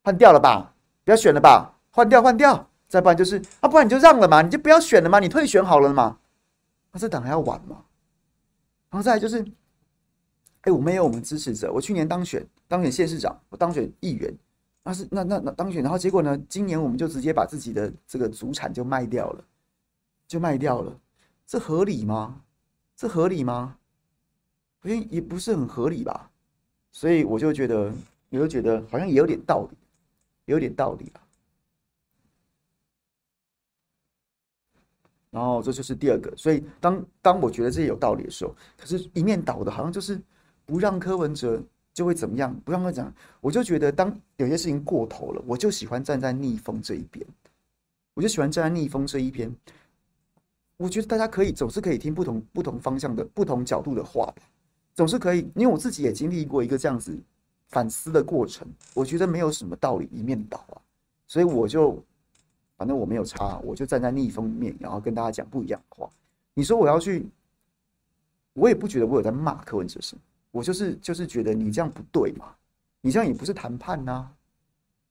[0.03, 0.71] 换掉了吧。
[1.03, 6.19] 不要选了吧，换掉换掉，再不然就是啊，不然你就让了嘛，你就不要选了嘛，你退选好了嘛。
[6.93, 7.85] 那这党还要玩吗？
[8.91, 9.43] 然后再来就是，
[10.65, 14.33] 哎、欸，我没有我们支持者，我去年当选当选县市长，我当选议员，
[14.83, 19.45] 那是那那那当选，然后结果呢，今年我们就直接把自己的这个祖产就卖掉了，
[20.27, 21.01] 就卖掉了，
[21.47, 22.43] 这合理吗？
[22.97, 23.77] 这合理吗？
[24.81, 26.31] 好像也不是很合理吧，
[26.93, 27.93] 所以我就觉得，
[28.31, 29.77] 我就觉得好像也有点道理。
[30.47, 31.23] 有点道理吧，
[35.31, 40.21] 然后这就是第二个，所以当当我觉得这有道理的时候，可是一面倒的，好像就是
[40.65, 47.27] 不让柯文哲就会怎么样，不让他讲，我就觉得当有些事情过头了，我就喜欢站在逆风这一边，
[48.15, 49.55] 我就喜欢站在逆风这一边。
[50.77, 54.43] 我觉得大家可以总是可以听不同不同方向的不同角度的话吧，
[54.95, 57.19] 总是可以，因为我自己也经历过一个这样子。
[57.69, 60.79] 反思的过程，我觉得没有什么道理一面倒啊，
[61.27, 62.01] 所以我就
[62.77, 66.09] 反正我没有差，我就站在逆风面，然后跟大家讲不一样的话。
[66.53, 67.27] 你说我要去，
[68.53, 70.23] 我也不觉得我有在骂柯文哲什么，
[70.55, 72.47] 我就是就是觉得你这样不对嘛，
[73.01, 74.25] 你这样也不是谈判呐，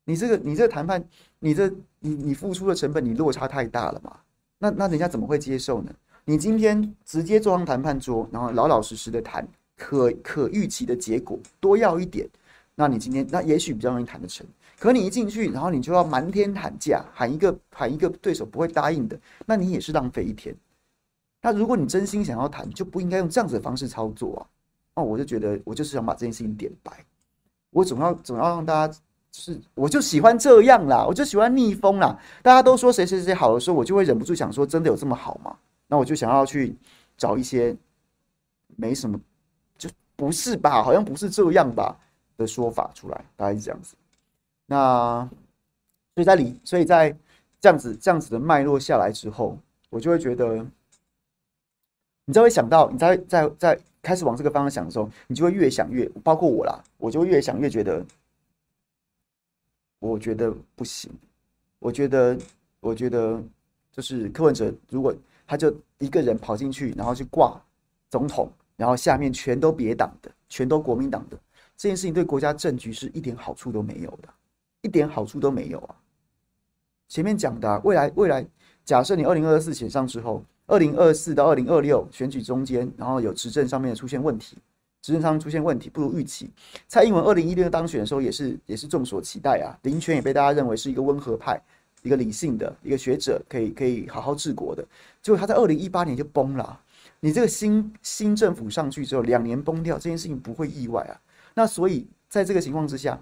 [0.05, 1.03] 你这个你这个谈判，
[1.39, 1.67] 你这
[1.99, 4.17] 你你付出的成本你落差太大了嘛，
[4.57, 5.93] 那那人家怎么会接受呢？
[6.23, 12.25] 你今天直接坐上谈判桌，然后老老实实的谈，可可预期的结果多要一点。
[12.73, 14.47] 那你今天那也许比较容易谈得成，
[14.79, 20.55] 可你一进去，然后你就要瞒天喊价，喊一个喊一个对手不会答应的，那你也是浪费一天。
[21.41, 24.47] 那如果你真心想要谈，就不应该用这样子的方式操作啊！
[24.95, 26.91] 哦，我就觉得我就是想把这件事情点白，
[27.71, 28.97] 我总要总要让大家，
[29.31, 32.19] 是我就喜欢这样啦，我就喜欢逆风啦。
[32.41, 35.57] 大家都说谁谁谁好的时候，我就会忍不住想说，真的有这么好吗？
[35.87, 36.75] 那我就想要去
[37.17, 37.75] 找一些
[38.75, 39.19] 没什么，
[39.77, 40.83] 就不是吧？
[40.83, 41.97] 好像不是这样吧？
[42.37, 43.95] 的说法出来，大概是这样子。
[44.65, 45.27] 那
[46.15, 47.15] 所以在里，所以在
[47.59, 49.57] 这样子这样子的脉络下来之后，
[49.89, 50.65] 我就会觉得，
[52.25, 58.05] 你就会想到，你在在在开始往这个方向想的时候，你就会越想越，包括我啦，我就越想越觉得，
[59.97, 61.11] 我觉得不行。
[61.79, 62.37] 我觉得，
[62.79, 63.41] 我觉得
[63.91, 65.13] 就是柯文哲，如果
[65.47, 67.59] 他就一个人跑进去，然后去挂
[68.09, 71.37] 总统，然后下面全都别党的，全都国民党的，
[71.75, 74.29] 这件事情对国家政局是一点好处都没有的，
[74.81, 75.95] 一点好处都没有啊。
[77.07, 78.45] 前面讲的啊，未来未来，
[78.85, 84.57] 假设你二零二四选上之后，二零二四到二零二六选举中间，然后有执政上面出现问题，
[85.03, 86.49] 执政上出现问题不如预期。
[86.87, 91.61] 蔡英文二零一六当选的时候也是也是众所期待啊，林权也被大家认为是一个温和派，
[92.01, 94.83] 一个理性的一个学者，可以可以好好治国的。
[95.21, 96.79] 结果他在二零一八年就崩了。
[97.19, 101.13] 你这个新新政府上去之后，两年崩掉这件事情不会意外啊。
[101.53, 103.21] 那所以在这个情况之下。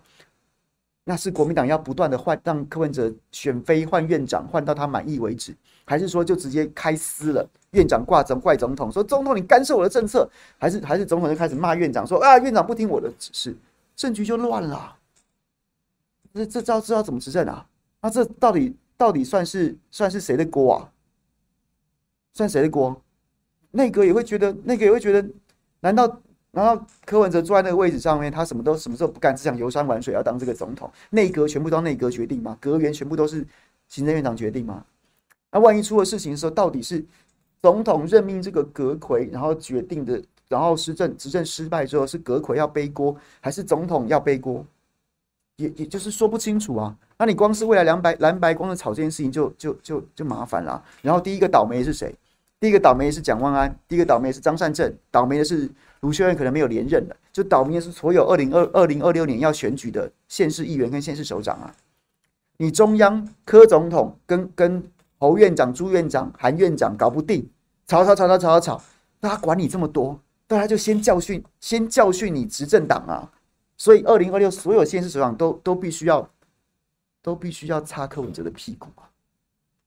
[1.04, 5.52] 那是国民党要不断的换，让柯文哲选妃换院长，换到他满意为止，
[5.92, 7.46] 还是说就直接开撕了？
[7.72, 10.26] 院长挂总怪总统，说总统你干涉我的政策，
[10.58, 13.54] 还是还是总统就开始骂院长，说啊院长不听我的指示，
[13.94, 14.96] 政局就乱了。
[16.34, 17.68] 这这招知道怎么执政啊？
[18.00, 20.90] 那这到底到底算是算是谁的锅啊？
[22.32, 22.96] 算谁的锅？
[23.72, 25.30] 内阁也会觉得，内阁也会觉得，
[25.82, 26.22] 难道？
[26.54, 30.90] 难道柯文哲坐在那个位置上面，他什么都什么时候不干，只想游山玩水，要当这个总统。
[31.10, 32.58] 内阁全部都内阁决定吗？
[32.62, 33.46] 阁员全部都是
[33.88, 34.86] 行政院长决定吗？
[35.52, 37.04] 那万一出了事情的时候，到底是
[37.62, 44.66] 总统任命这个阁揆，然后决定的，然后施政执政失败之后，是阁揆要背锅，还是总统要背锅？
[45.58, 46.96] 也也就是说不清楚啊。
[47.18, 50.84] 那你光是未来蓝白蓝白光的炒这件事情就，就就就麻烦了。
[51.02, 52.16] 然后第一个倒霉是谁？
[52.60, 55.70] 第一个倒霉是蒋万安，第一个倒霉是张善政，倒霉的是。
[56.02, 61.72] 卢秀燕可能没有连任了，就倒霉的是所有二零二二零二六年要选举的县市议员跟县市首长啊！
[62.58, 64.84] 你中央柯总统跟跟
[65.22, 67.48] 侯院长、朱院长、韩院长搞不定，
[67.86, 68.84] 吵吵吵吵吵吵吵，
[69.20, 73.32] 大家管你这么多，大家就先教训，先教训你执政党啊！
[73.78, 76.28] 所以二零二六所有县市首长都都必须要，
[77.22, 79.06] 都必须要擦柯文哲的屁股啊，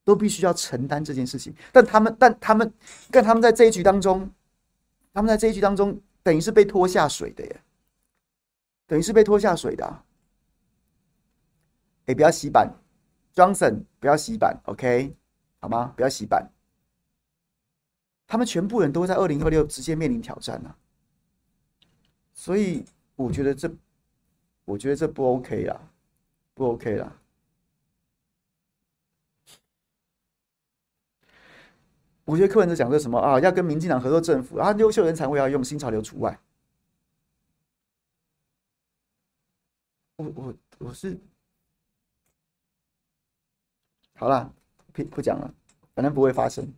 [0.05, 1.53] 都必须要承担这件事情。
[1.73, 2.73] 但他们，但他们，
[3.11, 4.31] 但他们在这一局当中。
[5.13, 7.61] 他们在这一局当中，等于是被拖下水的耶，
[8.89, 10.05] 等于是被拖下水的、啊。
[12.07, 12.69] 哎、不要洗板
[13.33, 15.15] ，Johnson，不要洗板，OK，
[15.65, 15.95] 好吗？
[15.97, 16.47] 不要洗版。
[18.27, 20.77] 他们全部人都会在二零二六直接面临挑战啊，
[22.35, 22.85] 所以
[23.17, 23.75] 我觉得这，
[24.67, 25.81] 我觉得这不 OK 啦，
[26.53, 27.17] 不 OK 啦。
[32.27, 33.41] 我觉得柯文哲讲的什么啊？
[33.41, 36.39] 要跟民进党合作政府啊，优秀人才我要用，新潮流除外。
[40.17, 41.19] 我我我是
[44.17, 44.55] 好了，
[44.95, 45.53] 不不讲了，
[45.95, 46.73] 反正不会发生。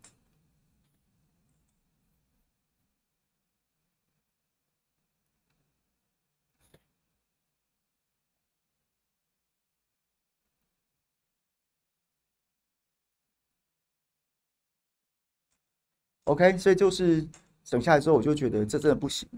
[16.25, 17.25] OK，所以就是
[17.63, 19.29] 省下来之后，我就觉得这真的不行，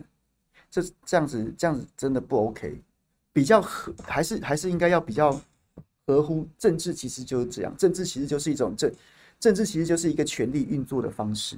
[0.70, 2.82] 这这样子这样子真的不 OK，
[3.30, 5.38] 比较合还是还是应该要比较
[6.08, 8.90] 合乎政治，其实就是这样，政治其实就是一种政
[9.38, 11.54] 政治其实就是一个权力运作的方式，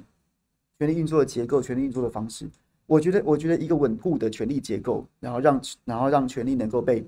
[0.77, 2.45] 权力运作的结构，权力运作的方式。
[2.85, 7.01] 我觉得我觉得一个稳固的权力结构，然后让然后让权力能够被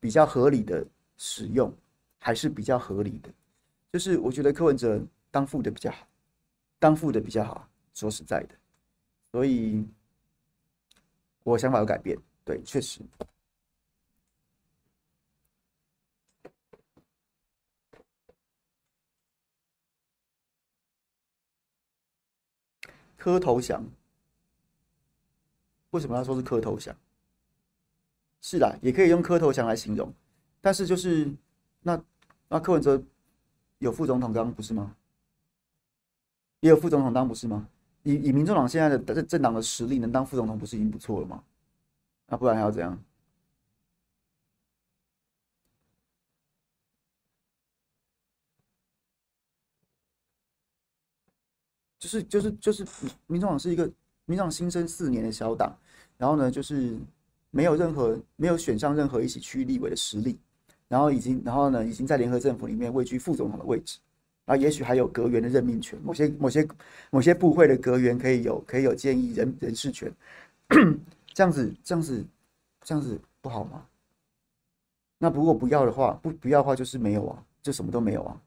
[0.00, 0.84] 比较合理的
[1.16, 1.72] 使用，
[2.18, 3.30] 还是比较合理的。
[3.92, 6.04] 就是我觉得柯文哲当副的比较好。
[6.80, 8.48] 当副的比较好，说实在的，
[9.30, 9.86] 所以
[11.44, 12.18] 我想法有改变。
[12.44, 13.00] 对，确实，
[23.18, 23.84] 磕投降，
[25.90, 26.96] 为什么要说是磕投降？
[28.40, 30.10] 是啦，也可以用磕投降来形容，
[30.60, 31.30] 但是就是
[31.82, 32.00] 那
[32.48, 33.02] 那柯文哲
[33.78, 34.94] 有副总统当不是吗？
[36.60, 37.68] 也有副总统当不是吗？
[38.04, 41.42] 以以民众党现在的政政党的实力，能当副总统不是已经不错了吗？
[42.28, 42.96] 那不然还要怎样？
[51.98, 52.84] 就是就是就是，
[53.26, 53.84] 民众党是一个
[54.24, 55.76] 民众党新生四年的小党，
[56.16, 56.96] 然后呢，就是
[57.50, 60.38] 没有任何没有选上任何一起区域立委的实力，
[60.86, 63.98] 然后已经然后呢，已经在联合政府里面位居副总统的位置。
[64.44, 66.66] 然后，也许还有阁员的任命权，某些某些
[67.10, 70.10] 某些部会的阁员可以有可以有建议人人事权，
[71.34, 72.24] 这样子这样子
[72.82, 73.84] 这样子不好吗？
[75.18, 78.40] 那如果不要的话，不不要的话就是没有啊，就什么都没有啊。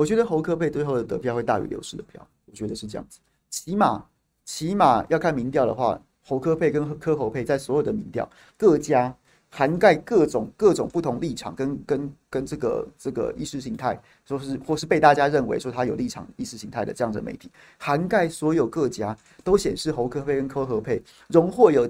[0.00, 3.20] 我觉得侯科配最后的得票会大于刘氏的票，我觉得是这样子。
[3.50, 4.02] 起码
[4.46, 8.26] 起码要看民调的话，侯科配跟柯侯配在所有的民调
[8.56, 9.14] 各家
[9.50, 21.86] 涵盖各种各种不同立场跟跟跟这个这个意识形态，说是或是被大家认为说他有立场意识形态的这样的媒体，涵盖所有各家，都显示侯科配跟柯侯配荣获有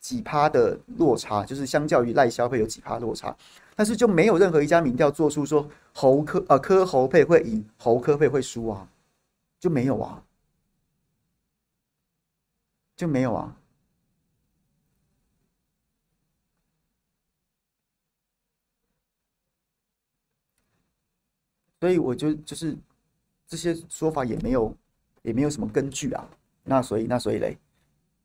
[0.00, 3.36] 几趴的落差，就是相较于赖萧配有几趴落差，
[3.74, 8.88] 但是就没有任何一家民调做出说侯科呃科侯配会赢，侯科配会输啊，
[9.58, 10.22] 就没有啊，
[12.96, 13.56] 就没有啊。
[21.80, 22.76] 所以我就就是
[23.46, 24.76] 这些说法也没有
[25.22, 26.30] 也没有什么根据啊。
[26.62, 27.58] 那所以那所以嘞，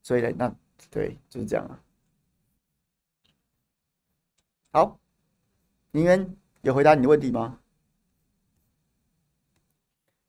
[0.03, 0.53] 所以嘞那
[0.91, 1.81] 对就是这样啊。
[4.71, 4.99] 好，
[5.97, 6.31] 林渊
[6.61, 7.57] 有回答你的问题吗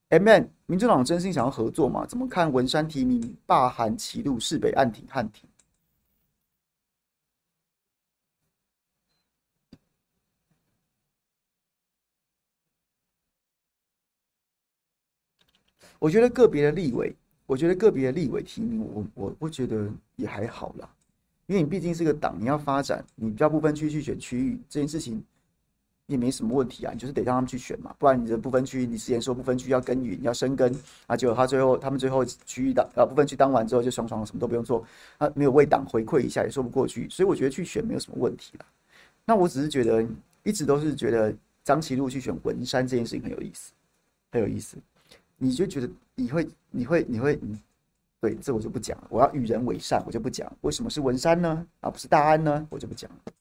[0.09, 2.07] ？MN 民主党真心想要合作吗？
[2.07, 5.47] 怎么看文山提名罢韩齐路市北岸挺汉庭？
[15.99, 17.15] 我觉得个别的立委，
[17.45, 20.89] 我觉得个别的立委提名，我我我觉得也还好啦，
[21.45, 25.23] 因为你毕竟是个党，你要发展，你叫不分区去选区域这件事情
[26.09, 30.75] 也没什么问题啊，你就是得让他们去选嘛，不然你的不分区，你之前说不分区要耕耘要生根
[31.07, 34.83] 啊，结果他最后他们最后区域当呃不分区当完之后就爽爽什么都不用做，
[35.19, 38.67] 啊没有为党回馈一下也说不过去，所以我觉得去选没有什么问题啦。
[39.25, 40.05] 那我只是觉得
[40.43, 43.73] 一直都是觉得张其禄去选文山这件事情很有意思，
[44.33, 44.79] 很有意思。
[45.37, 47.61] 你就觉得你会你会你会嗯，
[48.21, 49.07] 对，这我就不讲了。
[49.11, 50.51] 我要与人为善，我就不讲。
[50.63, 51.67] 为什么是文山呢？
[51.81, 52.67] 而不是大安呢？
[52.71, 53.33] 我就不讲了。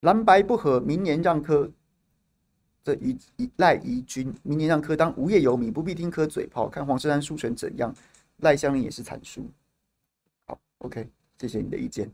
[0.00, 1.70] 蓝白不合，明年让科
[2.84, 7.94] 这一一赖宜君，明年让科当无业游民，不必听科嘴炮，看黄珊珊输成怎样。
[8.38, 9.50] 赖香林也是惨输，
[10.46, 12.08] 好，OK，谢谢你的意见。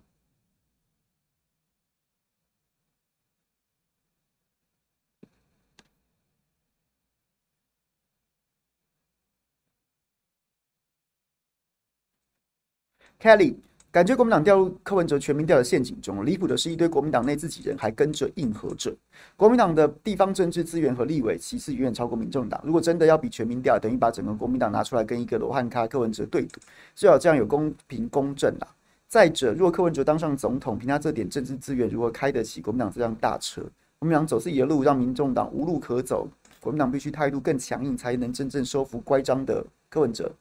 [13.20, 13.56] Kelly，
[13.94, 18.92] 感觉国民党掉入柯文哲全民调的陷阱中，离谱的是一堆国民党内自己人还跟着应和着。
[19.36, 22.60] 国民党的地方政治资源和立委其次远远超过民众党。
[22.64, 26.60] 如果真的要比全民调，等于把整个国民党拿出来跟一个罗汉咖柯文哲对赌，
[26.96, 28.66] 最好这样有公平公正啦。
[29.06, 33.62] 再者，如果柯文哲当上总统，凭他这点政治资源，如何开得起国民党这辆大车？
[34.00, 36.28] 国民党走自己的路，让民众党无路可走。
[36.58, 40.32] 国民党必须态度更强硬，才能真正收服乖张的柯文哲。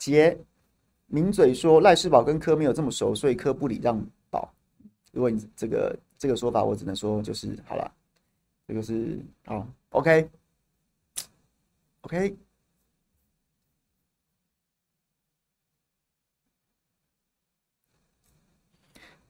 [0.00, 0.36] 杰。
[1.12, 4.48] 名嘴说赖世宝跟柯没有这么熟，所以柯不礼让宝。
[5.10, 7.92] 如果你这个这个说法，我只能说就是好了，
[8.68, 10.30] 这个是好，OK，OK。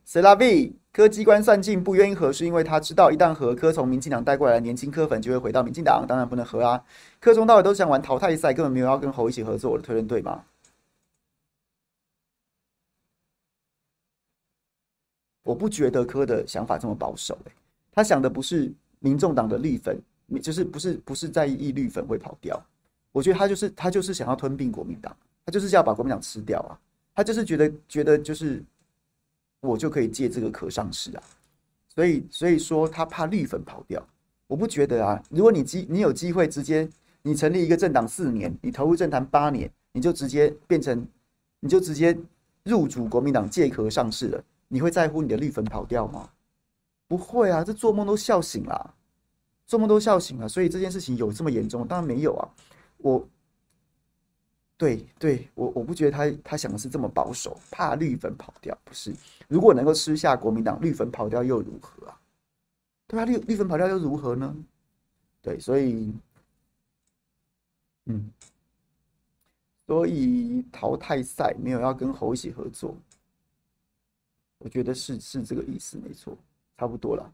[0.04, 6.84] 谁拉 V 柯机关算尽不愿意合，是因为他知道一旦合，柯从民进党带过来的年轻柯粉就会回到民进党，当然不能合啊。
[7.20, 10.44] 柯从到尾都想玩淘汰赛，根本没有要跟侯一起合作，我的推论对吗？
[15.50, 17.52] 我不觉得柯的想法这么保守，欸，
[17.90, 20.00] 他想的不是民众党的绿粉，
[20.40, 22.64] 就是不是不是在意绿粉会跑掉。
[23.10, 26.78] 我觉得他就是他就是想要吞并国民党，他就是要把国民党吃掉啊！
[27.16, 28.62] 他就是觉得觉得就是
[29.60, 31.22] 我就可以借这个壳上市啊！
[31.92, 34.00] 所以所以说他怕绿粉跑掉。
[34.46, 35.20] 我不觉得啊！
[35.30, 36.88] 如果你机你有机会直接
[37.22, 41.04] 你成立一个政党四年，你投入政坛八年，你就直接变成
[41.58, 42.16] 你就直接
[42.62, 44.44] 入主国民党借壳上市了。
[44.72, 46.30] 你会在乎你的绿粉跑掉吗？
[47.08, 48.94] 不会啊，这做梦都笑醒了，
[49.66, 50.48] 做梦都笑醒了。
[50.48, 51.84] 所以这件事情有这么严重？
[51.84, 52.48] 当然没有啊。
[52.98, 53.28] 我，
[54.76, 59.12] 对对，我我不觉得他他想的是这么保守，怕绿粉跑掉，不是。
[59.48, 62.20] 如果能够吃下国民党，绿粉跑掉又如何啊？
[63.08, 64.54] 对啊，绿绿粉跑掉又如何呢？
[65.42, 66.14] 对，所以，
[68.04, 68.30] 嗯，
[69.88, 72.94] 所以淘汰赛没有要跟侯一起合作。
[74.60, 76.36] 我觉得是是这个意思，没错，
[76.76, 77.32] 差不多了。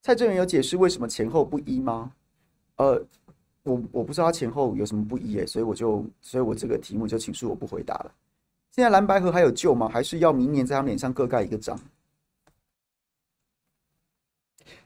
[0.00, 2.14] 蔡正元有解释为什么前后不一吗？
[2.76, 3.04] 呃，
[3.64, 8.14] 我我不知道他前后有什么不一耶，所以我就，所以我这个题目就请恕我不回答了。
[8.76, 9.88] 现在蓝白合还有救吗？
[9.88, 11.80] 还是要明年在他们脸上各盖一个章？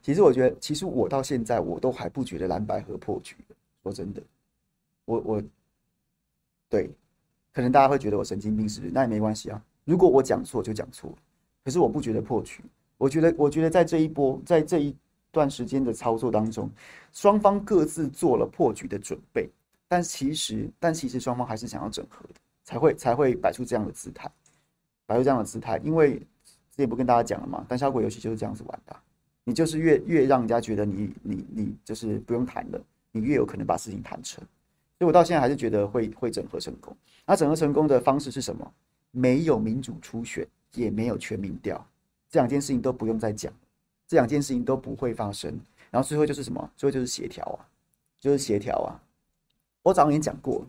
[0.00, 3.34] 其实我觉得，其实我到现在我都还不觉得蓝白合破局。
[3.82, 4.22] 说真的，
[5.06, 5.42] 我我
[6.68, 6.88] 对，
[7.52, 8.92] 可能大家会觉得我神经病，是不是？
[8.92, 9.60] 那也没关系啊。
[9.84, 11.12] 如果我讲错就讲错，
[11.64, 12.62] 可是我不觉得破局。
[12.96, 14.94] 我觉得，我觉得在这一波，在这一
[15.32, 16.70] 段时间的操作当中，
[17.12, 19.50] 双方各自做了破局的准备，
[19.88, 22.34] 但其实，但其实双方还是想要整合的，
[22.70, 24.30] 才会才会摆出这样的姿态，
[25.04, 25.76] 摆出这样的姿态。
[25.82, 26.14] 因为
[26.70, 28.96] 之前不跟大家讲了嘛，胆小鬼游戏就是这样子玩的，
[29.42, 34.44] 你就是越越让人家觉得你你你就是不用谈了，你越有可能把事情谈成。
[34.98, 36.96] 所以我到现在还是觉得会会整合成功。
[37.26, 38.72] 那整合成功的方式是什么？
[39.10, 41.84] 没有民主初选，也没有全民调。
[42.28, 43.52] 这两件事情都不用再讲，
[44.06, 45.58] 这两件事情都不会发生。
[45.90, 46.70] 然后最后就是什么？
[46.76, 47.66] 最后就是协调啊，
[48.20, 48.94] 就是协调啊。
[49.82, 50.64] 我早上已经讲过，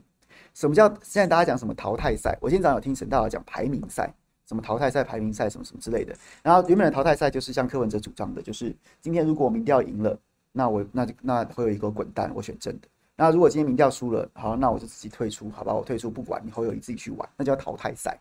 [0.54, 2.38] 什么叫现在大家讲什么淘汰赛？
[2.42, 4.14] 我今天早上有听沈大佬讲排名赛，
[4.48, 6.16] 什么淘汰赛、排名赛，什么什么之类的。
[6.44, 10.18] 然后原本的淘汰赛就是像柯文哲主张的，就是今天如果我民调赢了，
[10.52, 12.88] 那我那那会有一个滚蛋，我选正的。
[13.16, 15.74] 那如果今天民调输了，好，那我就自己退出，好吧？
[15.74, 18.20] 我退出不管，你侯友宜自己去玩，那叫淘汰赛。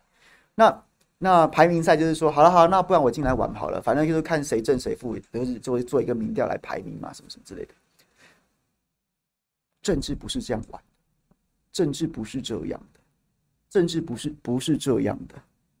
[0.55, 0.83] 那。
[1.23, 7.73] 那排名赛就是说，好了好，那不然我进来玩好了，反正就是看谁正谁负，就是做做一个民调来排名嘛，什么什么之类的。
[9.83, 10.81] 政治不是这样玩，
[11.71, 12.99] 政治不是这样的，
[13.69, 15.35] 政治不是不是这样的。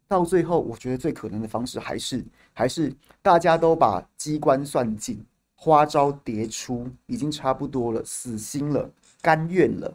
[0.07, 2.23] 到最后，我觉得最可能的方式还是
[2.53, 5.23] 还是大家都把机关算尽，
[5.55, 8.89] 花招迭出，已经差不多了，死心了，
[9.21, 9.93] 甘愿了，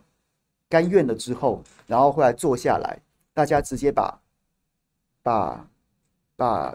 [0.68, 2.99] 甘愿了之后，然后后来坐下来，
[3.34, 4.20] 大家直接把。
[5.26, 5.68] 把
[6.36, 6.72] 把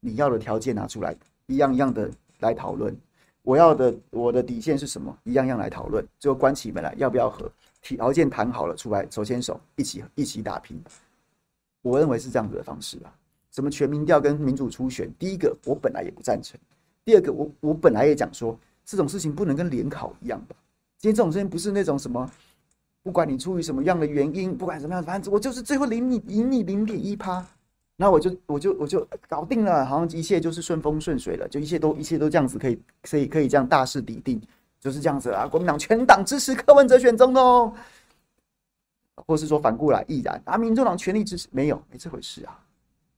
[0.00, 2.96] 你要的条件拿出来，一样一样的来讨论。
[3.42, 5.14] 我要的我的底线是什么？
[5.24, 6.02] 一样一样来讨论。
[6.18, 7.52] 最后关起门来，要不要和
[7.82, 10.80] 条件谈好了出来，手牵手一起一起打拼。
[11.82, 13.12] 我认为是这样子的方式吧。
[13.50, 15.12] 什么全民调跟民主初选？
[15.18, 16.58] 第一个我本来也不赞成。
[17.04, 20.56] 第二个我我本来也讲说，这种事情不能跟联考一样吧。
[20.96, 22.30] 今天这种事情不是那种什么，
[23.02, 27.44] 不管你出于什么样的原因，不管什么样，反正我就是最后赢你赢你零点一趴。
[27.96, 34.40] 那我就我就我就搞定了，好像一切就是顺风顺水了，就一切都一切都这样子可以可以可以这样大势已定，
[34.82, 35.46] 就是这样子啊！
[35.46, 37.72] 国民党全党支持柯文哲选总统，
[39.14, 40.58] 或是说反过来毅然啊！
[40.58, 42.66] 民众党全力支持，没有没这回事啊，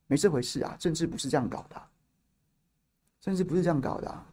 [0.05, 0.75] 没这回事啊！
[0.77, 1.81] 政治不是这样搞的，
[3.19, 4.23] 政治不是这样搞的。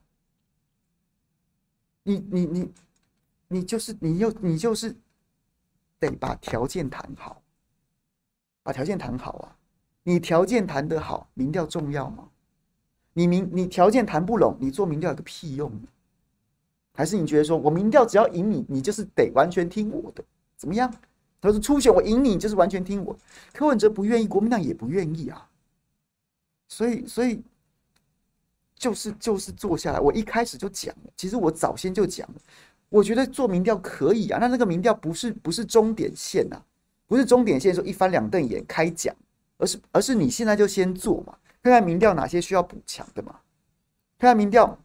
[2.03, 2.73] 你你你
[3.49, 4.95] 你就是你又你就是
[5.99, 7.41] 得把条件谈好，
[8.63, 9.57] 把条件谈好啊！
[10.03, 12.29] 你条件谈得好，民调重要吗？
[13.15, 15.73] 你民你条件谈不拢，你做民调有个屁用？
[16.93, 20.23] 还是你觉得说我民调只要赢你，你就是得完全听我的？
[20.57, 20.93] 怎么样？
[21.41, 23.17] 他说初选我赢你，就是完全听我。
[23.53, 25.49] 柯文哲不愿意，国民党也不愿意啊。
[26.69, 27.43] 所以所以
[28.77, 32.35] 就是就是坐下来，我一开始就讲了，其实我早先就讲了，
[32.89, 34.39] 我觉得做民调可以啊。
[34.39, 36.65] 那那个民调不是不是终点线呐、啊，
[37.07, 39.15] 不是终点线说一翻两瞪眼开讲。
[39.59, 43.39] 而是而是你现在就先做嘛，看看民调哪些需要补强的嘛，
[44.19, 44.77] 看看民调，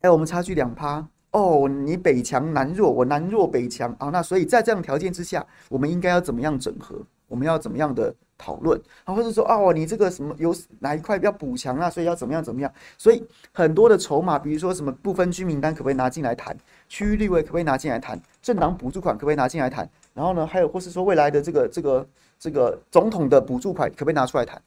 [0.00, 6.96] 哎、我们差距两趴哦，你北强南弱，我南弱北强啊，那所以在这样条件之下，我们应该要怎么样整合？
[7.26, 8.80] 我们要怎么样的讨论？
[9.04, 11.90] 啊，或者说哦，你这个什么有哪一块要补强啊？
[11.90, 12.72] 所以要怎么样怎么样？
[12.96, 13.22] 所以
[13.52, 16.56] 很多的筹码，比如说什么不分区名单可不可以拿进来谈？
[16.88, 18.20] 区域立委可不可以拿进来谈？
[18.40, 19.88] 政党补助款可不可以拿进来谈？
[20.14, 22.06] 然后呢，还有或是说未来的这个这个。
[22.36, 24.60] 这个总统的补助款可不可以拿出来谈？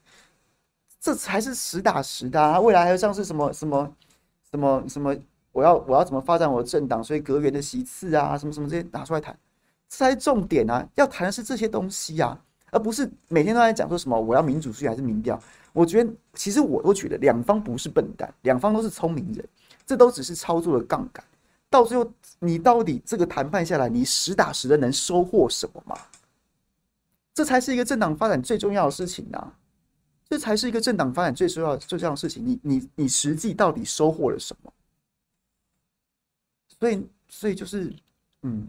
[0.98, 2.58] 这才是实打实的啊！
[2.58, 3.92] 未来还有像是什么什么
[4.50, 5.14] 什么什么，
[5.52, 7.02] 我要我要怎么发展我的政党？
[7.02, 9.36] 所以阁员的席次啊，什么什么这些拿出来谈，
[9.88, 10.86] 这才是重点啊！
[10.94, 12.38] 要谈的是这些东西啊，
[12.70, 15.40] 而不是每天都在讲说什么我要民主选还是民调。
[15.72, 19.44] 我觉得其实我都觉得两方不是笨蛋，两方都是聪明人，
[19.86, 21.24] 这都只是操作的杠杆。
[21.70, 25.96] 到最后，你到底这个谈判下来，你实打实的能收获什么吗？
[27.34, 29.52] 这才是一个政党发展最重要的事情啊！
[30.28, 32.44] 这才是一个政党发展最重要的最重要的事情。
[32.44, 34.72] 你你你实际到底收获了什么？
[36.78, 37.92] 所以所以就是，
[38.42, 38.66] 嗯，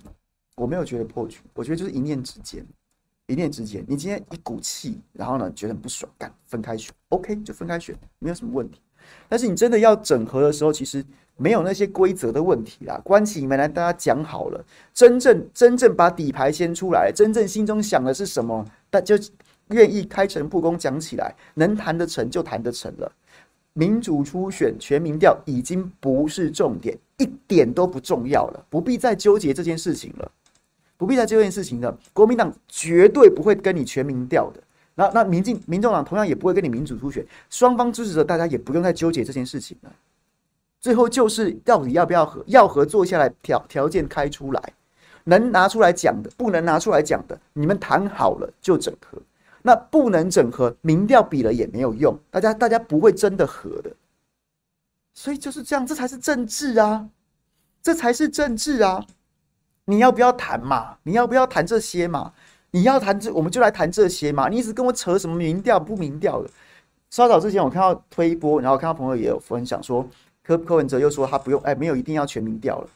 [0.55, 2.65] 我没有觉得破局，我觉得就是一念之间，
[3.27, 3.83] 一念之间。
[3.87, 8.81] 你今天一股气，然后呢觉得很不爽，干分开选，OK 就分开选，没有什么问题。
[9.27, 11.05] 但是你真的要整合的时候，其实。
[11.41, 14.61] 没有那些规则的问题啦，关起门来大家讲好了，
[14.93, 19.15] 真正真正把底牌先出来，真正心中想的是什么，那就
[19.69, 23.09] 愿意开诚布公讲起来，能谈得成就谈得成了。
[23.71, 30.31] 民主初选全民调已经不是重点，一点都不重要了，不必再纠结这件事情了，
[30.97, 31.95] 不必再纠结这件事情了。
[32.13, 34.63] 国民党绝对不会跟你全民调的，
[34.95, 39.93] 那那民进民众党同样也不会跟你民主初选，双方支持者大家也不用再纠结这件事情了。
[40.81, 44.73] 最后就是到底要不要合，要合作下来条条件开出来，
[45.25, 49.17] 能拿出来讲的，不能拿出来讲的，你们谈好了就整合。
[49.61, 53.91] 那不能整合，民调比了也没有用，大家大家不会真的合的。
[55.19, 57.09] 所以就是这样，这才是政治啊，
[57.81, 59.05] 这才是政治啊！
[59.83, 60.97] 你要不要谈嘛？
[61.03, 62.31] 你要不要谈这些嘛？
[62.71, 64.47] 你要谈这，我们就来谈这些嘛。
[64.47, 66.49] 你一直跟我扯什么民调不民调的？
[67.09, 70.07] 稍早之前我看到推播，然后看到朋友也有分享说，
[70.41, 72.89] 柯柯文哲又说他不用，哎，没有一定要全民调了。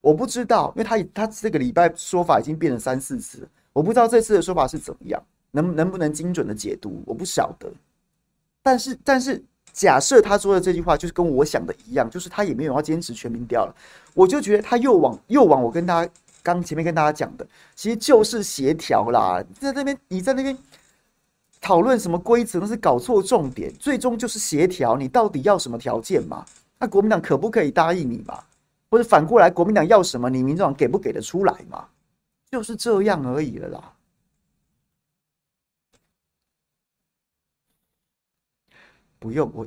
[0.00, 7.70] 我不知道，因为他他这个礼拜说法已经变了三四次，我不知道这次的说法是怎么样，能能不能精准的解读，我不晓得。
[8.62, 9.44] 但是但是。
[9.72, 13.74] 假设他说的这句话就是跟我想的一样，就是他也没有要坚持全民调了，
[14.14, 16.08] 我就觉得他又往又往我跟他
[16.42, 19.42] 刚前面跟大家讲的，其实就是协调啦。
[19.60, 20.56] 在那边你在那边
[21.60, 24.96] 讨论什么规则，那是搞错重点，最终就是协调。
[24.96, 26.44] 你到底要什么条件嘛？
[26.78, 28.38] 那国民党可不可以答应你嘛？
[28.90, 31.84] 或者反过来，国民党要什么，你民众党给不给得出来嘛？
[32.50, 33.92] 就是这样而已了啦。
[39.18, 39.66] 不用我，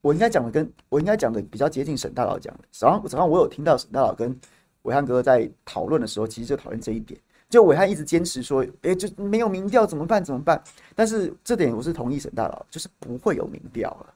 [0.00, 2.64] 我应该讲的跟我应该讲的比较接近沈大佬讲的。
[2.70, 4.38] 早上早上我有听到沈大佬跟
[4.82, 7.18] 伟汉哥在讨论的时候，其实就讨论这一点。
[7.48, 10.24] 就伟汉一直坚持说，哎、欸，就没有民调怎么办？
[10.24, 10.62] 怎么办？
[10.94, 14.14] 但是这点我是同意沈大佬，就是不会有民调了，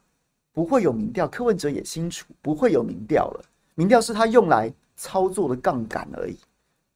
[0.54, 1.28] 不会有民调。
[1.28, 3.44] 柯文哲也清楚，不会有民调了。
[3.74, 6.38] 民调是他用来操作的杠杆而已，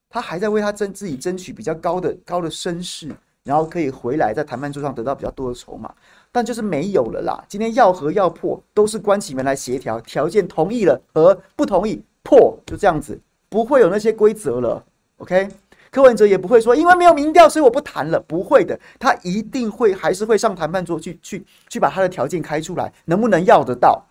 [0.09, 5.93] 他还在为他争自己争取比较高的高的声势，然后可以回来在谈判桌上得到比较多的筹码。
[6.31, 7.43] 但就是没有了啦。
[7.47, 13.19] 今天要和要破，都是关起门来协调，条件同意了和，不同意破，就这样子，
[13.49, 14.83] 不会有那些规则了。
[15.17, 15.49] OK，
[15.91, 24.03] 柯文哲也不会说因为没有民调，所以我不谈了，不会的，他一定会还是会上谈判桌去去去把他的条件开出来，能不能要得到？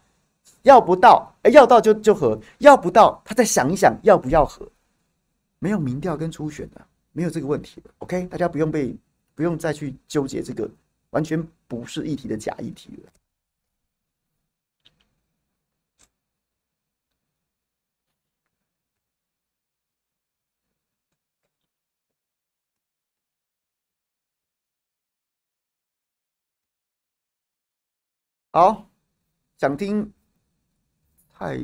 [0.63, 4.69] 要不到，哎，要到就就和，要不到，他再想一想要不要和。
[5.59, 6.81] 没有民调跟初选的，
[7.13, 7.91] 没有这个问题的。
[7.99, 8.95] OK，大家不用被
[9.35, 10.69] 不用再去纠结这个。
[11.11, 13.13] 完全不是议题的假议题了。
[28.53, 28.91] 好，
[29.59, 30.13] 想听
[31.33, 31.57] 太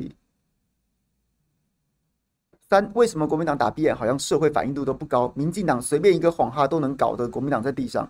[2.69, 2.89] 三？
[2.95, 5.33] 为什么国民党打 BM 好像社会反应度都不高？
[5.35, 8.09] 民进党随便一个谎话都能搞得国民党在地上。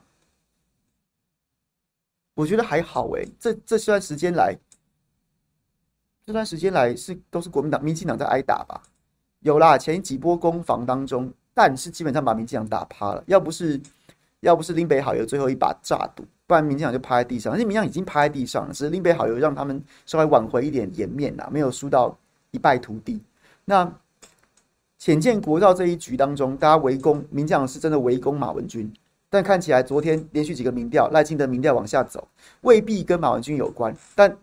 [2.38, 4.56] 我觉得还好哎，这这段时间来，
[6.24, 8.80] 这段时间来是都是国民党、民进党在挨打吧？
[9.40, 13.24] 有啦，前几波攻防当中，但是基本上把民进党打趴了。
[13.26, 13.82] 要不是
[14.42, 17.52] 要不是林北好友最后一把炸赌，不然民进党就趴在地上。
[17.52, 22.16] 而且民进党已经趴在地上了，只是林北好友让他们稍微挽回一点颜面啦，没有输到
[22.52, 23.20] 一败涂地。
[23.66, 23.92] 那
[25.00, 28.94] 浅见国造这一局当中，大家围攻民进党是真的围攻马文君。
[29.30, 32.28] 但看起来昨天连续几个民调，赖清德民调往下走，
[32.62, 33.96] 未必跟马文君有关。
[34.16, 34.38] 但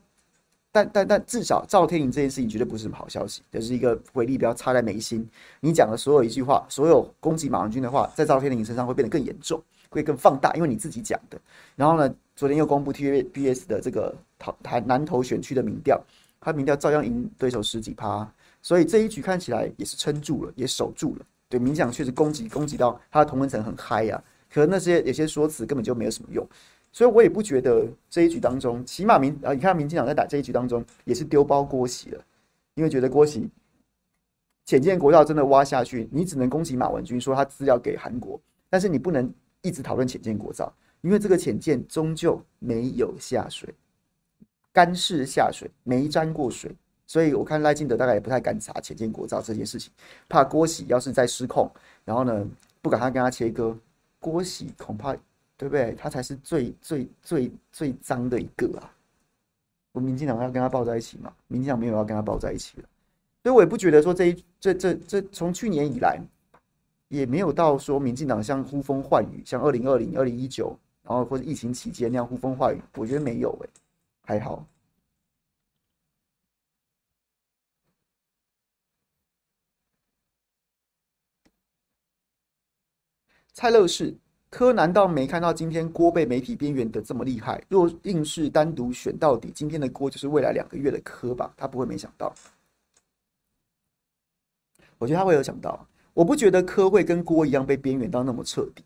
[0.70, 5.26] 但但但至少赵天麟这件事情绝对不是什么好消息，就是一个回力镖插在眉心。
[5.60, 11.40] 你讲的所有一句话，所有攻击马文君的话，在赵天麟身上会变得更严重，会更放大，因为你自己讲的。
[11.76, 14.14] 然后呢，昨天又公布 TVBS 的这个
[14.62, 16.02] 台南投选区的民调，
[16.40, 18.28] 他民调照样赢对手十几趴，
[18.60, 21.24] 所以这一局看起来也是撑住了，也守住了。
[21.48, 24.20] 对，民进党确实攻击攻击到他的同温层很嗨呀、
[24.54, 26.46] 可能那些有些说辞根本就没有什么用，
[26.92, 32.24] 所以我也不觉得这一局当中，起码民啊，你看民进党在打这一局当中也是丢包郭玺了，
[32.74, 33.50] 因为觉得郭玺
[34.64, 38.40] 浅见国造真的挖下去，你只能恭喜马文君说他资料给韩国，
[38.70, 39.28] 但是你不能
[39.60, 43.74] 一直讨论浅见国造，因为这个浅见终究没有下水，
[44.72, 46.70] 干式下水没沾过水，
[47.08, 49.90] 所以我看赖清德大概也不太敢查浅见国造这件事情，
[50.28, 51.68] 怕郭玺要是再失控，
[52.04, 52.46] 然后呢
[52.80, 53.76] 不敢他跟他切割。
[54.24, 55.14] 郭喜恐怕
[55.58, 55.94] 对不对？
[55.96, 58.90] 他才是最最最最脏的一个啊！
[59.92, 61.30] 我民进党要跟他抱在一起嘛？
[61.46, 62.88] 民进党没有要跟他抱在一起了，
[63.42, 66.18] 所以我也不觉得说这一这这这从去年以来
[67.08, 73.68] 也没有到说民进党像呼风唤雨，像二零二零、二零一九，然后或者疫情期间那样呼风唤雨，我觉得没有诶、
[74.22, 74.66] 还好。
[83.54, 84.12] 蔡乐士，
[84.50, 87.62] 柯难道没看到今天郭被媒体边缘的这么厉害？
[87.68, 91.54] 若硬是单独选到底，今天的郭就是未来两个月的柯吧？
[91.56, 92.34] 他不会没想到。
[94.98, 95.86] 我觉得他会有想到。
[96.12, 98.84] 我不觉得柯会跟郭一样被边缘到那么彻底。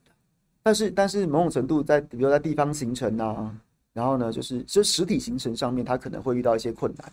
[0.62, 3.55] 但是但是某种程度在，比如在地方形成啊，
[3.95, 7.11] 然后呢，就是就实体形成上面，他可能会遇到一些困难，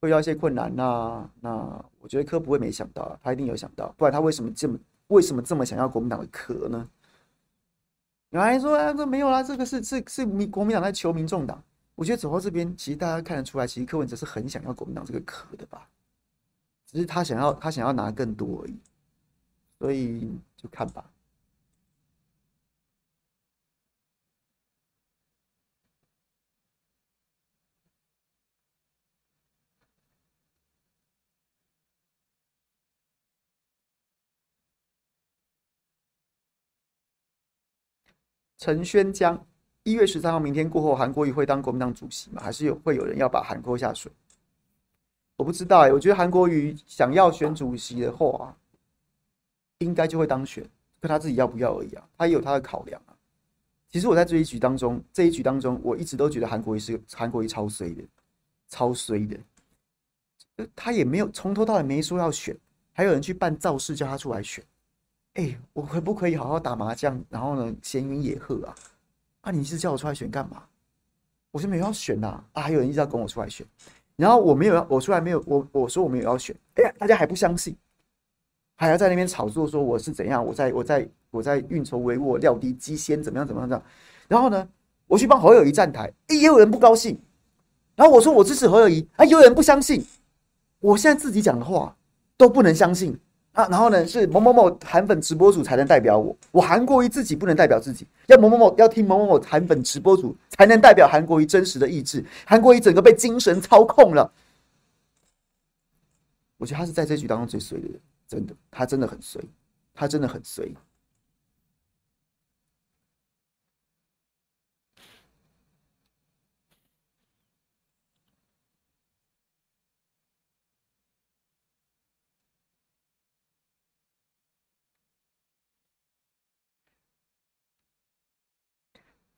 [0.00, 0.70] 会遇到一些困难。
[0.76, 4.78] 那那我觉得柯不会没想到，他一定有想到，不然他为什么这么
[5.08, 6.88] 为什么这么想要国民党的壳呢？
[8.30, 11.62] 有人说啊，这没有啦，这个是是是民国民党在求民众党。
[11.94, 15.88] 我觉得走到这边，其实大家看得出来，其实柯文哲是很想要国民党这个壳的吧，
[16.90, 18.76] 只是他想要他想要拿更多而已，
[19.78, 21.04] 所以就看吧。
[38.64, 39.38] 陈宣江，
[39.82, 42.40] 一月十三号，明天过后，韩国瑜会当国民党主席吗？
[42.42, 44.10] 还是有会有人要把韩国下水？
[45.36, 48.56] 我不知道哎、我觉得韩国瑜想要选主席的话，
[49.80, 50.66] 应该就会当选，
[51.02, 52.08] 看他自己要不要而已啊。
[52.16, 53.12] 他也有他的考量啊。
[53.90, 58.02] 其实我在这一局当中，这一局当中，我一直都觉得韩国瑜是韩国瑜超衰的，
[58.70, 59.38] 超衰的。
[60.74, 62.56] 他也没有从头到尾没说要选，
[62.94, 64.64] 还有人去办造势叫他出来选。
[65.34, 68.74] 哎、我可不可以好好打麻将，然后呢，闲云野鹤啊？
[69.40, 70.62] 啊，你是叫我出来选干嘛？
[71.50, 73.66] 我是没有要选呐，啊，还有人一直要跟我出来选，
[74.14, 77.76] 然后我没有，我出来没有，我我说我没有要选，哎呀，大家还不相信，
[78.76, 83.84] 还要在那边炒作说我是怎样，我在我在我在运筹帷幄，料敌机先，怎么样怎么样这样，
[84.28, 84.68] 然后呢，
[85.08, 87.18] 我去帮侯友宜站台，哎，也有人不高兴，
[87.96, 90.06] 然后我说我支持侯友宜，啊，有人不相信，
[90.78, 91.96] 我现在自己讲的话
[92.36, 93.18] 都不能相信。
[93.54, 104.30] 啊，然后呢，是某某某韩粉直播主才能代表我，我韩国瑜自己不能代表自己，要某某某要听某某某韩粉直播主才能代表韩国瑜真实的意志，韩国瑜整个被精神操控了。
[106.56, 109.40] 我觉得他是在这局当中最衰的人，真的，他真的很衰，
[109.94, 110.68] 他真的很衰。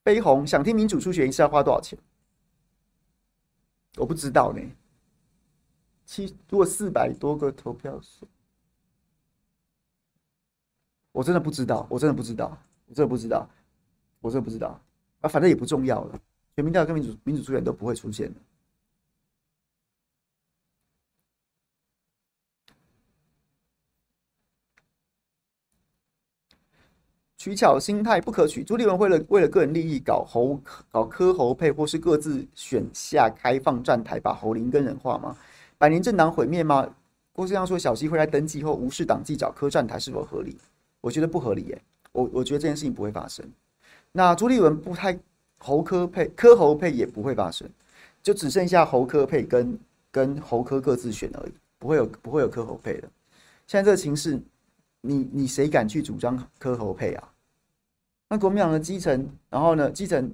[0.07, 1.99] 悲鸿想听民主初选是要花多少钱？
[3.97, 4.63] 我不知道呢。
[6.05, 8.25] 七如果四百多个投票数，
[11.11, 13.51] 我真的不知道，我真的不知道，我真的不知道，
[14.21, 14.81] 我真的不知道
[15.23, 15.29] 啊！
[15.29, 16.21] 反正也不重要了，
[16.55, 18.41] 全民调跟民主民主初选都不会出现的。
[27.37, 28.65] 取巧心态不可取。
[28.65, 30.61] 朱立伦为了为了个人利益搞侯
[30.91, 35.37] 搞柯侯配，或是各自选下开放站台，把侯林跟人化吗？
[35.79, 36.89] 百年政党毁灭吗？
[37.33, 40.57] 郭正亮说小溪会在登记后无视党纪找柯站台是否合理？
[41.03, 41.83] 我觉得不合理耶。
[42.13, 43.45] 我我觉得这件事情不会发生。
[44.11, 45.19] 那朱立伦不太
[45.59, 47.69] 侯柯配，柯侯配也不会发生，
[48.23, 49.79] 就只剩下侯柯配跟
[50.11, 53.09] 跟侯柯各自选而已，不会有不会有柯侯配的。
[53.67, 54.41] 现在这个情势，
[55.07, 57.33] 你你谁敢去主张科侯配啊？
[58.29, 59.89] 那国民党的基层，然后呢？
[59.91, 60.29] 基层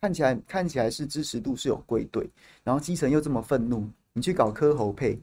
[0.00, 2.30] 看起来看起来是支持度是有归队，
[2.62, 5.18] 然后基层又这么愤怒，你去搞科侯配，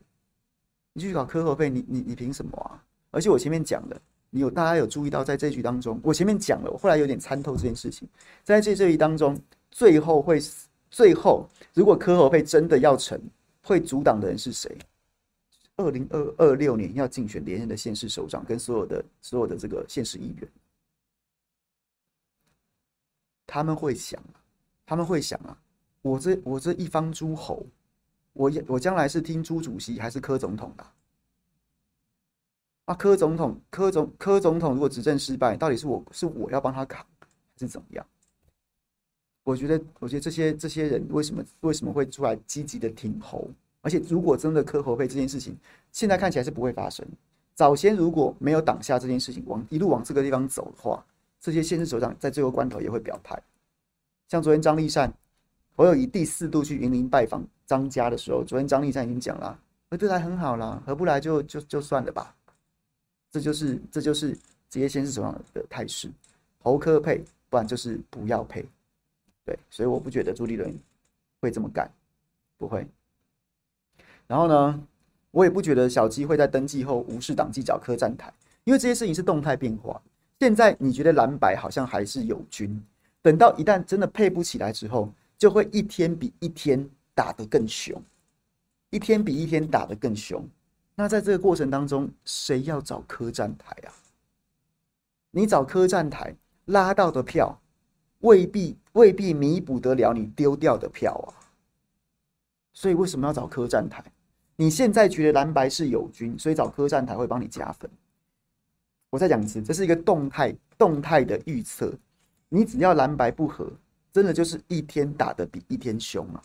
[0.92, 2.84] 你去搞科侯配，你你你凭什么啊？
[3.12, 8.06] 而且我前面讲的，你有大家有注意到，在这局当中，我前面讲了，我后来有点参透这件事情，
[8.44, 9.40] 在这这一当中，
[9.72, 10.42] 最后会
[10.92, 13.18] 最后如果科侯配真的要成，
[13.62, 14.78] 会阻挡的人是谁？
[15.78, 20.52] 二零二二六年要竞选连任的县市首长跟所有的所有的这个县市议员。
[23.46, 24.22] 他们会想，
[24.86, 25.58] 他们会想啊，
[26.02, 27.66] 我这我这一方诸侯，
[28.34, 30.86] 我我将来是听朱主席还是柯总统的？
[32.86, 38.06] 啊，柯总统，柯总柯总统如果执政失败，到底是我是我要帮他扛，还是怎么样？
[39.44, 43.50] 我觉得，我觉得这些这些人为什么为什么会出来积极的挺侯？
[43.84, 45.56] 而且，如果真的磕侯配这件事情，
[45.92, 47.06] 现在看起来是不会发生。
[47.54, 51.06] 早先如果没有挡下这件事情，往一路往这个地方走的话。
[51.40, 53.38] 这些县市首长在最后关头也会表态，
[54.30, 55.14] 像昨天张立善，
[55.76, 59.60] 我有以第四度去云林拜访张家的时候，昨天张立善已经讲了，
[59.90, 62.34] 合得来很好啦，合不来就就就算了吧。
[63.30, 64.38] 这就是这就是
[64.70, 66.10] 这些县市首长的态势，
[66.60, 68.66] 侯科配，不然就是不要配。
[69.44, 70.74] 对，所以我不觉得朱立伦
[71.42, 71.92] 会这么干，
[72.58, 72.88] 不会。
[74.28, 74.84] 然后呢，
[75.32, 80.02] 我也不觉得小鸡会在登记后无视党纪找科站台，因为这些事情是动态变化。
[80.40, 82.84] 现在你觉得蓝白好像还是友军，
[83.22, 88.02] 等到一旦真的配不起来之后，就会一天比一天打得更凶，
[88.90, 90.46] 一天比一天打得更凶。
[90.96, 93.94] 那在这个过程当中，谁要找科站台啊？
[95.32, 97.60] 你找科站台，拉到的票
[98.20, 101.43] 未必未必弥补得了你丢掉的票啊。
[102.74, 104.04] 所以为什么要找科站台？
[104.56, 107.90] 你现在觉得蓝白是友军，所以找科站台会帮你加分。
[109.10, 111.94] 我再讲一次，这是一个动态动态的预测。
[112.50, 113.72] 你只要蓝白不合，
[114.12, 116.42] 真的就是一天打得比一天凶啊！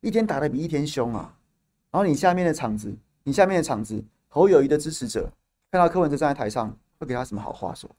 [0.00, 1.34] 一天打得比一天凶啊！
[1.90, 5.30] 然后你下面的场子，你下面的场子，侯友谊的支持者
[5.70, 7.90] 看到柯文哲站在台上，会给他什么好话说？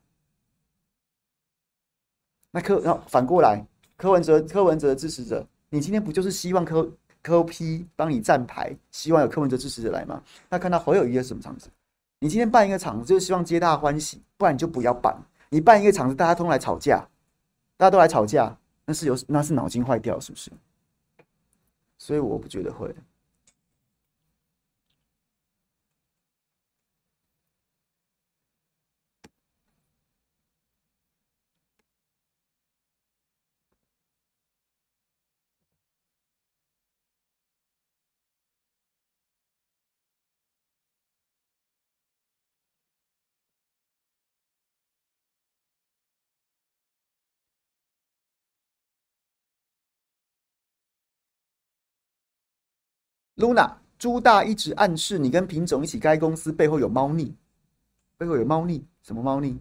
[2.51, 3.65] 那柯，然后反过来，
[3.97, 6.91] 柯文哲柯文哲的支持者，你今天不就是希望柯
[7.21, 10.21] 科批帮你站牌，希望有柯文哲支持者来嘛？
[10.49, 11.69] 那看到侯友谊有什么场子？
[12.19, 15.15] 你今天办一个场子，就是希望皆大欢喜，不然你就不要办。
[15.49, 17.05] 你办一个场子，大家都来吵架，
[17.77, 20.51] 大家都来吵架，那是有那是脑筋坏掉是不是？
[21.97, 22.93] 所以我不觉得会。
[53.41, 57.35] Luna 朱大一直暗示你跟品种一起开公司，背后有猫腻，
[58.15, 59.59] 背后有猫腻，什么猫腻？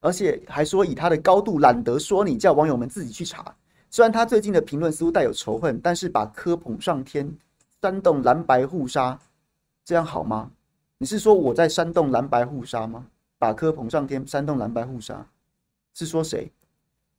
[0.00, 3.54] 而且还说以他的高度懒得说你，叫网友们自己去查。
[3.90, 7.30] 虽然他最近的评论似乎带有仇恨，但是把科捧上天，
[7.82, 9.18] 煽动蓝白互杀，
[9.84, 10.50] 这样好吗？
[10.96, 13.06] 你是说我在煽动蓝白互杀吗？
[13.38, 15.26] 把科捧上天，煽动蓝白互杀，
[15.92, 16.50] 是说谁？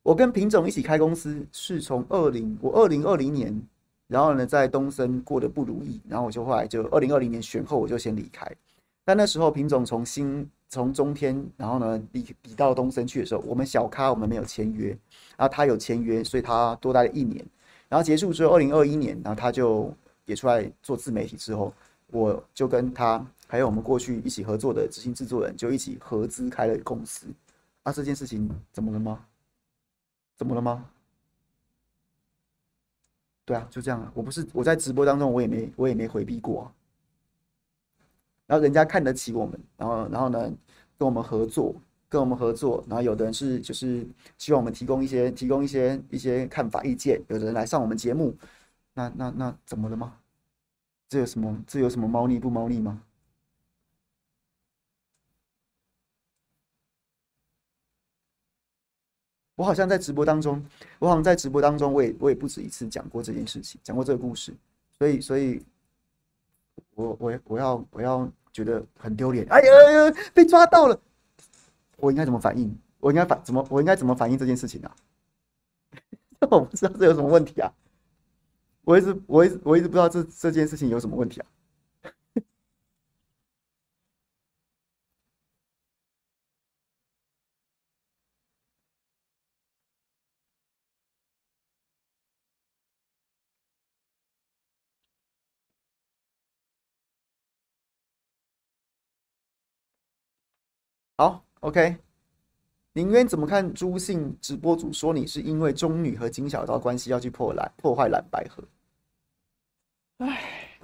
[0.05, 3.59] 我跟品种一起开公司，是从二零我二零二零年，
[4.07, 8.45] 然后呢，在东森过得不如意，然后我就后来就二零二零年选后我就先离开。
[9.03, 14.89] 但那时候品种从新从中天，然后呢离离到东森去的时候，我们小咖我们没有签约，
[15.35, 17.43] 然后他有签约，所以他多待了一年。
[17.89, 19.91] 然后结束之后，二零二一年，然后他就
[20.27, 21.73] 也出来做自媒体之后，
[22.11, 27.25] 我就跟他还有我们过去一起合作的执行制作人就一起合资开了公司。
[27.81, 29.19] 啊，这件事情怎么了吗？
[30.35, 30.89] 怎么了吗？
[33.45, 34.11] 对啊，就这样啊。
[34.15, 36.71] 我不是我在直播当中，我也没我也没回避过啊。
[38.47, 40.51] 然后人家看得起我们，然后然后呢，
[40.97, 41.75] 跟我们合作，
[42.09, 42.83] 跟我们合作。
[42.87, 44.07] 然后有的人是就是
[44.37, 48.35] 希望我们提供一些提供一些一些看法意见，有的人来上我们节目，
[48.93, 50.17] 那那那怎么了吗？
[51.07, 53.01] 这有什么这有什么猫腻不猫腻吗？
[59.55, 60.63] 我好像在直播当中，
[60.99, 64.53] 我好像在直播当中，我也我也不止一次讲过这件事情，讲过这个故事，
[64.97, 65.63] 所以所以，
[66.95, 70.99] 我我我要我要觉得很丢脸，哎呀呀，被抓到了，
[71.97, 72.77] 我应该怎么反应？
[72.99, 73.65] 我应该反怎么？
[73.69, 74.95] 我应该怎么反应这件事情啊？
[76.51, 77.71] 我不知道这有什么问题啊！
[78.83, 81.47] 我一直我一直我一直不知道这这件事情有什么问题啊！
[101.17, 101.97] 好，OK。
[102.93, 108.63] 林渊怎么看朱姓直播主说你是因为中女和金小刀关系要去破烂破坏蓝白合？
[110.19, 110.79] 哎，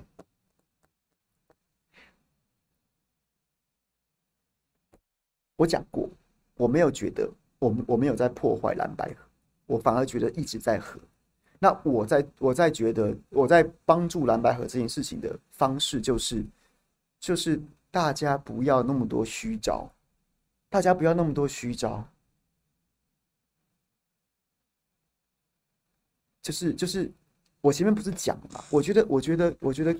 [5.56, 6.10] 我讲过，
[6.56, 9.24] 我没有觉得我们我没有在破坏蓝白合，
[9.68, 11.00] 我反而觉得一直在合。
[11.60, 16.44] 那我在我在觉得我在帮助蓝白合这件事情的方式，就是
[17.22, 19.90] 就是大家不要那么多虚招。
[20.72, 22.08] 大家不要那么多虚招，
[26.42, 27.12] 就是就是，
[27.60, 28.64] 我前面不是讲了吗？
[28.70, 29.94] 我觉得，我觉得，我觉得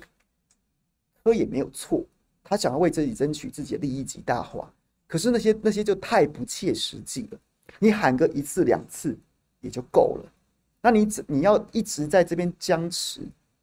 [1.22, 2.02] 柯也没有错，
[2.42, 4.72] 他想要为自己争取自己的利益极大化。
[5.06, 7.38] 可是那些那些就太不切实际了。
[7.78, 9.14] 你喊个一次两次
[9.60, 10.32] 也就够了，
[10.80, 13.20] 那你你要一直在这边僵持，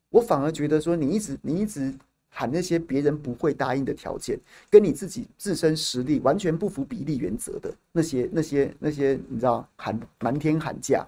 [0.09, 1.91] 我反而觉得说你一直你一直。
[2.29, 11.05] 喊那些别人不会答应的条件，跟你自己自身实力完全不符比例原则的那些、那些、那些，你知道喊满天喊价，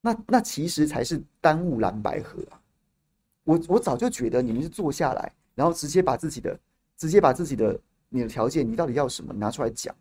[0.00, 2.60] 那那其实才是耽误蓝白合啊！
[3.44, 6.58] 我我早就觉得你们是坐下来，然后直接把自己的、
[6.96, 7.78] 直接把自己的
[8.08, 9.94] 你的条件，你到底要什么拿出来讲。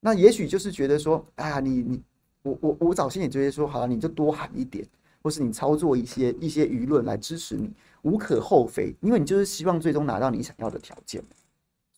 [0.00, 2.02] 那也许就是觉得说，哎呀，你你
[2.42, 4.86] 我我我早先也觉得说，好，你就多喊一点。
[5.20, 7.68] 或是你操作一些一些舆论来支持你，
[8.02, 11.22] 无可厚非，因为你就是希望最终拿到你想要的条件，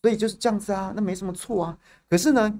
[0.01, 1.77] 所以就是这样子啊，那没什么错啊。
[2.09, 2.59] 可是呢，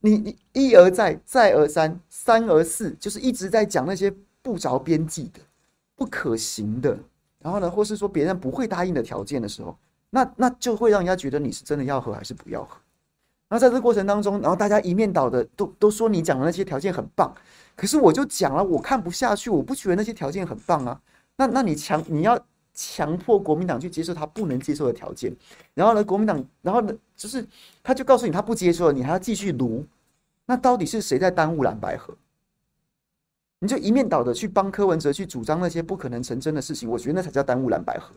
[0.00, 4.12] 你你一而再，再而三，三而四，就是一直在讲那些
[4.42, 5.40] 不着边际的、
[5.94, 6.98] 不可行的，
[7.38, 9.76] 然后呢，或是说别人不会答应的条件的时候，
[10.10, 12.76] 那那就会让人家觉得你是真的要和还是不要和。
[13.48, 17.32] 然后在这过程当中，然后大家一面倒的都都说你讲的那些条件很棒，
[17.76, 20.98] 可是我就讲了，我看不下去，我不觉得那些条件很棒啊。
[21.36, 22.38] 那那你强你要
[22.84, 25.32] 强迫国民党去接受他不能接受的条件，
[25.72, 27.46] 然后呢，国民党然后呢，就是
[27.80, 29.86] 他就告诉你他不接受了，你还要继续卢，
[30.46, 32.16] 那到底是谁在耽误蓝白合？
[33.60, 38.12] 你就一面倒的去帮柯文哲去主张那些不可能成真的事情，我觉得那才叫耽误蓝白合。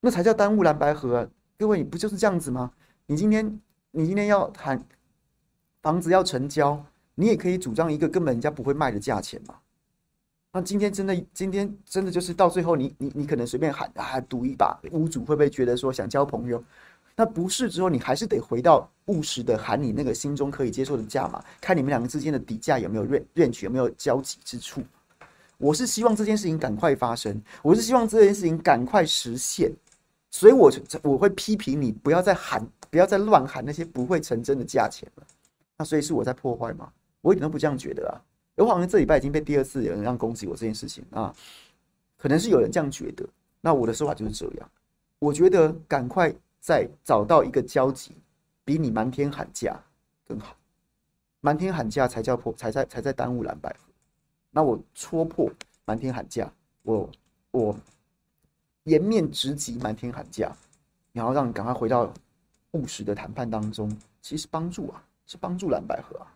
[0.00, 2.70] 那才叫耽误蓝白合啊，各位，你不就是这样子吗？
[3.06, 3.60] 你今天，
[3.90, 4.78] 你今天要谈
[5.80, 9.58] 房子要成交，你也可以主张一个根本人家不会卖的价钱嘛。
[10.52, 16.62] 那今天真的，今天真的就是到最后你，你你可能随便喊啊，赌一把，屋主会不会觉得说想交朋友？
[17.14, 24.82] 那不是之后，你还是得回到务实的喊你那个心中可以接受的价码，看你们两个之间的底价有没有认认取有没有交集之处。
[25.58, 29.70] 我是希望这件事情赶快发生，我是希望这件事情赶快实现。
[30.30, 30.70] 所以，我
[31.02, 35.26] 我会批评你，不要再喊，不要再乱喊那些不会成真的价钱了。
[35.76, 36.90] 那所以是我在破坏吗？
[37.20, 38.14] 我一点都不这样觉得啊。
[38.62, 41.34] 我好像这礼拜已经被第二次有人让攻击我这件事情啊，
[42.16, 43.26] 可能是有人这样觉得。
[43.60, 44.70] 那我的说法就是这样。
[45.18, 48.16] 我觉得赶快再找到一个交集，
[48.64, 49.78] 比你瞒天喊价
[50.26, 50.56] 更好。
[51.40, 53.92] 瞒天喊价才叫破，才在才在耽误蓝白合。
[54.50, 55.50] 那我戳破
[55.84, 56.52] 瞒天喊价，
[56.82, 57.10] 我
[57.50, 57.76] 我。
[58.84, 60.50] 颜面直击，瞒天喊价，
[61.12, 62.10] 然后让你赶快回到
[62.70, 66.26] 务实的谈判当中，其实帮助啊，是帮助蓝百合啊。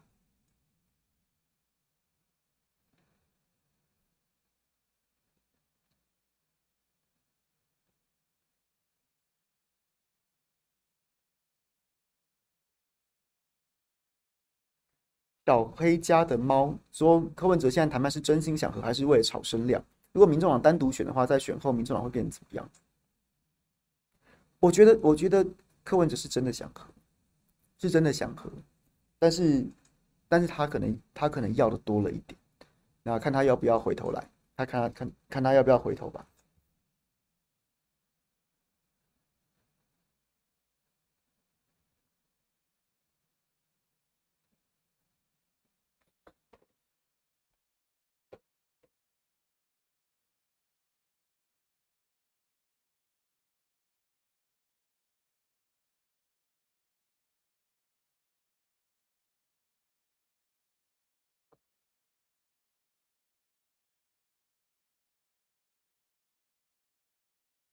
[15.45, 19.83] 小黑家的猫说：“柯文哲现在谈判是真心想和，还是为了炒声量？”
[20.13, 22.69] 如果民众党单独选的话，在选后民众党会变成怎么样？
[24.61, 25.45] 我觉得，我觉得
[25.83, 26.87] 柯文哲是真的想和，
[27.79, 28.49] 是真的想和，
[29.19, 29.67] 但是，
[30.29, 32.39] 但是他可能他可能要的多了一点，
[33.03, 36.25] 那看他要不要回头来，他看他看看他要不要回头吧。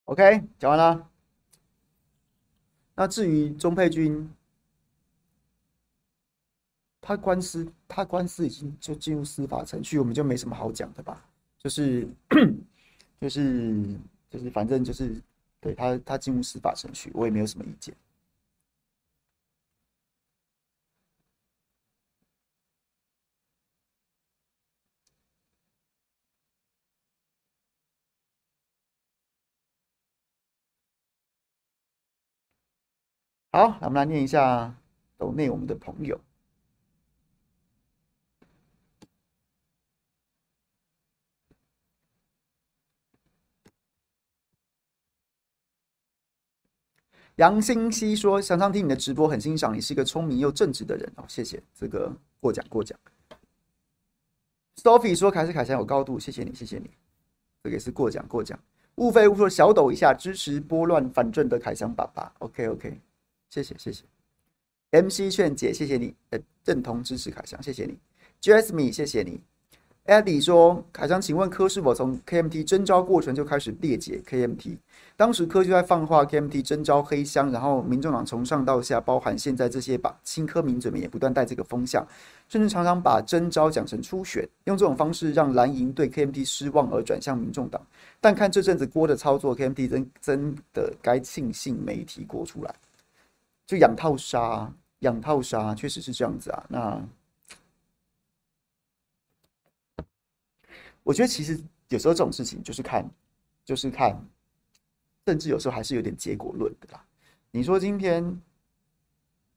[0.09, 1.07] OK，讲完了。
[2.95, 4.27] 那至于钟佩君，
[6.99, 11.23] 他官司他官司已经就进入司法程序，我们就没什么好讲的吧？
[11.59, 12.07] 就是
[13.21, 13.85] 就是
[14.31, 15.21] 就是，反正就是
[15.61, 17.95] 对他他进入司法程序，我也没有什么意见。
[33.51, 34.71] 好，那我们来念一下
[35.17, 36.19] 抖内我们的朋友。
[47.37, 52.99] 杨新熙说：“常常听你的直播，很欣赏你，是一个聪明又正直的人。”哦，谢谢这个过奖过奖。
[54.75, 56.91] Sophie 说：“凯是凯翔有高度，谢谢你，谢谢你。”
[57.63, 58.59] 这个也是过奖过奖。
[58.95, 62.31] 误飞误说：“小抖一下，支持拨乱反正的凯翔爸爸。
[62.39, 62.99] ”OK OK。
[63.49, 64.03] 谢谢谢谢
[64.91, 67.97] ，MC 劝解，谢谢你，呃，认同支持凯翔，谢谢你
[68.41, 69.41] ，Jasmine，谢谢你
[70.05, 74.77] ，Eddie 说，凯翔，请问柯是否从 KMT 征召过程就开始裂解 KMT？
[75.15, 82.07] 当时柯就在放话 KMT 征召黑箱，然后民众党从上到下，包含现在这些把亲柯名嘴们也不断带这个风向，
[82.47, 87.85] 甚至常常把征召讲成初选，用这种方式让蓝营对 KMT 失望而转向民众党。
[88.21, 92.73] 但看这阵子郭的操作，KMT 真真的该庆幸没提郭出来。
[93.69, 96.65] 就养套杀，养套杀，确实是这样子啊。
[96.69, 97.07] 那
[101.03, 103.07] 我觉得其实有时候这种事情就是看，
[103.63, 104.19] 就是看，
[105.27, 107.05] 甚至有时候还是有点结果论的啦。
[107.51, 108.41] 你说今天，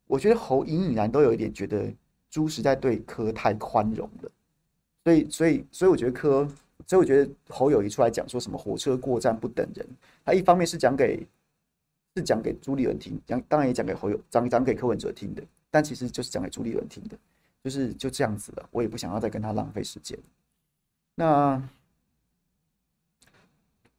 [0.06, 1.90] 我觉得侯隐隐然都有一点觉得，
[2.28, 4.30] 朱实在对柯太宽容了，
[5.04, 6.46] 所以所以所以我觉得柯，
[6.86, 9.88] 所以我觉得侯友宜出来讲说什么火车过站不等人，
[10.22, 11.26] 他一方面是讲给
[12.14, 17.16] 是讲给朱立伦听，讲当然也讲给侯友讲讲给柯文哲听的，但其实就是讲给朱立伦听的，
[17.64, 20.18] 就是就这样子了，我也不想要再跟他浪费时间。
[21.14, 21.62] 那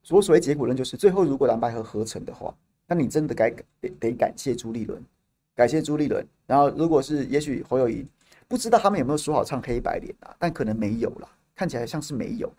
[0.03, 2.53] 所所谓结果论就是，最后如果蓝白合合成的话，
[2.85, 3.49] 那你真的该
[3.79, 5.03] 得得感谢朱立伦，
[5.55, 6.25] 感谢朱立伦。
[6.45, 8.05] 然后如果是也许侯友宜
[8.47, 12.51] 不知道他们有没有说好唱黑白脸啊，但可能没有啦，看起来像是没有。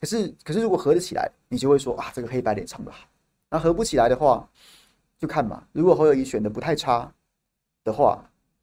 [0.00, 3.06] 可是可是如果合得起来，你就会说啊，这个黑白脸唱得好。
[3.50, 4.48] 那合不起来的话，
[5.22, 5.62] 就看嘛。
[5.72, 7.10] 如果侯友宜选的不太差
[7.84, 8.22] 的话，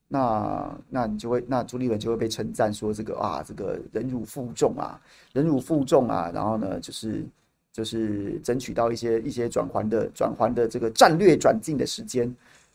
[0.09, 4.99] 那那你就会那朱立伦就会被称赞说这个啊，这个忍辱负重啊，
[5.33, 6.29] 忍辱负重啊。
[6.33, 7.25] 然后呢，就是。
[7.71, 12.23] 就是争取到一些一些转环的转环的这个战略转进的时间，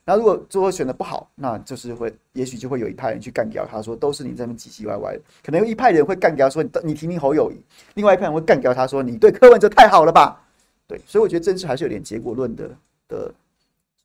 [0.05, 7.61] 然后如果最后选的不好，那就是会也许就会有一派人去干掉他说都是你这边唧唧歪歪，可能有一派人会干掉说你提名侯友宜，
[7.95, 10.41] 另外一派人会干掉他说你对柯文哲太好了吧？
[10.87, 12.70] 对，所以我觉得政治还是有点结果论的
[13.09, 13.35] 的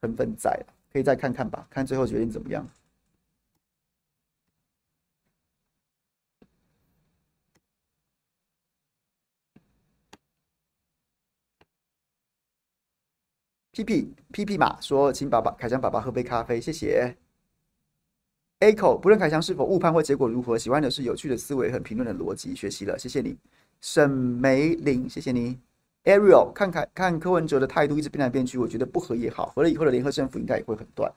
[0.02, 0.58] 成分在，
[0.92, 2.68] 可以再看看吧，看最后决定怎么样。
[13.72, 17.16] P P P P 马说：“请爸爸凯翔爸爸喝杯咖啡，谢谢。”
[18.60, 23.38] Echo 不论凯翔是否误判或结果如何，喜欢的是有趣的思维和评论的逻辑，学习了，谢谢你。
[23.80, 25.58] 沈梅林，谢谢你。
[26.10, 31.14] Ariel 看看看柯文哲的态度一直变来变去，我觉得不合也好，合了以后的联合政府应该也会很断。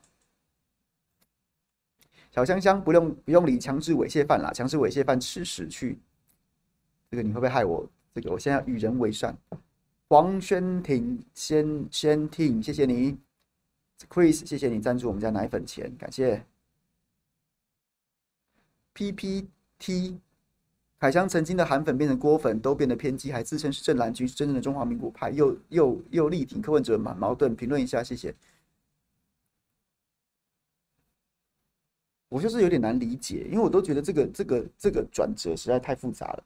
[2.31, 5.99] 小香香不用不用理强制猥亵犯啦，强制猥亵犯吃屎去。
[7.11, 7.89] 这个你会不会害我？
[8.15, 9.35] 这个我现在要与人为善。
[10.09, 13.17] 黄轩婷，先先听，谢谢你
[14.11, 16.45] ，Chris，谢谢你赞助我们家奶粉钱，感谢。
[18.93, 20.19] PPT，
[21.03, 27.57] 凯翔曾经的韩粉变成郭粉，都变得偏激，还自称是正蓝军，是真正的中华民国派，又又又力挺柯文哲，蛮矛盾。
[27.57, 28.33] 评论一下，谢谢。
[32.29, 36.45] 我就是有点难理解，因为我都觉得这个这个这个转折实在太复杂了，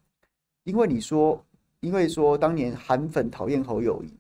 [0.64, 1.44] 因为你说。
[1.80, 4.10] 因为说当年韩粉讨厌侯友谊，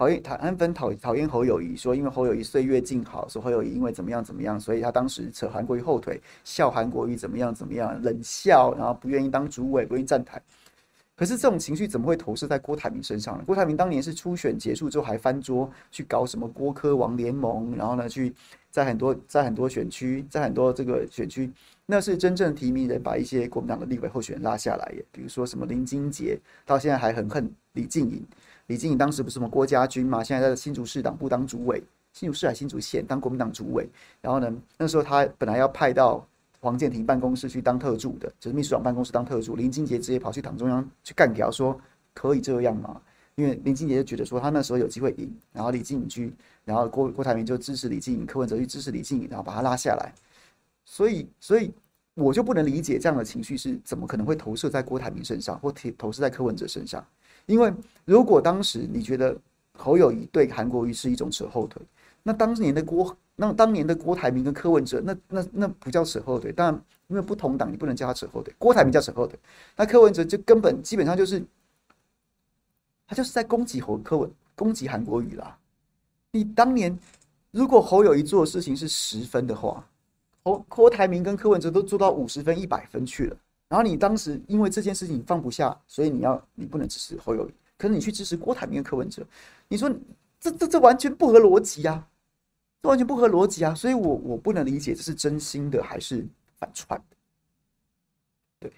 [0.00, 10.40] 讨厌讨安粉讨讨厌侯友谊，说因为侯友谊岁月静好，说侯友谊因为怎么样怎么样，所以他当时扯韩国瑜后腿，笑韩国瑜怎么样怎么样，冷笑，然后不愿意当主委，不愿意站台。
[11.14, 13.44] 可是这种情绪怎么会投射在郭台铭身上呢？
[13.46, 18.34] 郭台铭当年是初选结束之后还翻桌去搞什么郭科王联盟，然后呢去
[18.70, 21.52] 在很多在很多选区，在很多这个选区。
[21.84, 28.24] 那是真正提名人把一些国民党的立委候选人拉下来耶，比如说什么林金杰，到现在还很恨李静颖。
[28.70, 31.82] 李金颖当时不是什么郭家军嘛，现在在新竹市党部当主委，
[32.12, 33.88] 新竹市还新竹县当国民党主委。
[34.20, 34.48] 然后呢，
[34.78, 36.24] 那时候他本来要派到
[36.60, 39.56] 黄建庭办公室去当特助的，就是秘书长办公室当特助。
[39.56, 41.76] 林金杰直接跑去党中央去干掉，说
[42.14, 43.02] 可以这样吗？
[43.34, 46.32] 因为林金杰就觉得说他那时候有机会赢，然后李金颖去，
[46.64, 50.12] 然后郭郭台铭就支持李金颖，柯文哲去支持李金颖，然后把他拉下来。
[50.84, 51.72] 所以，所以
[52.14, 57.04] 我就不能理解这样的情绪是怎么可能会投射在郭台铭身上，或投投射在柯文哲身上。
[57.50, 57.72] 因为
[58.04, 59.36] 如果当时你觉得
[59.76, 61.82] 侯友谊对韩国瑜是一种扯后腿，
[62.22, 66.52] 那当年的郭，那当年的郭台铭跟柯文哲，那那那不叫扯后腿。
[66.52, 68.54] 当然，因为不同党，你不能叫他扯后腿。
[68.58, 69.38] 郭台铭叫扯后腿，
[69.76, 71.42] 那柯文哲就根本基本上就是，
[73.08, 75.58] 他就是在攻击侯柯文，攻击韩国瑜啦。
[76.30, 76.96] 你当年
[77.50, 79.84] 如果侯友谊做的事情是十分的话，
[80.44, 83.36] 侯郭台铭跟柯文哲都做到五十分、一百分去了，
[83.70, 87.48] 然后你当时因为这件事情放不下，所以你要你不能支持侯友，
[87.78, 89.24] 可是你去支持郭台铭跟柯文哲，
[89.68, 89.88] 你说
[90.40, 92.04] 这这这完全不合逻辑呀，
[92.82, 93.72] 这完全不合逻辑啊！
[93.74, 96.26] 所以我我不能理解这是真心的还是
[96.58, 97.16] 反串的，
[98.58, 98.72] 对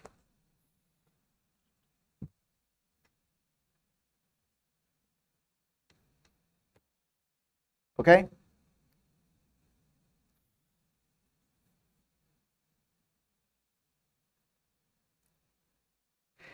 [7.97, 8.42] ，OK。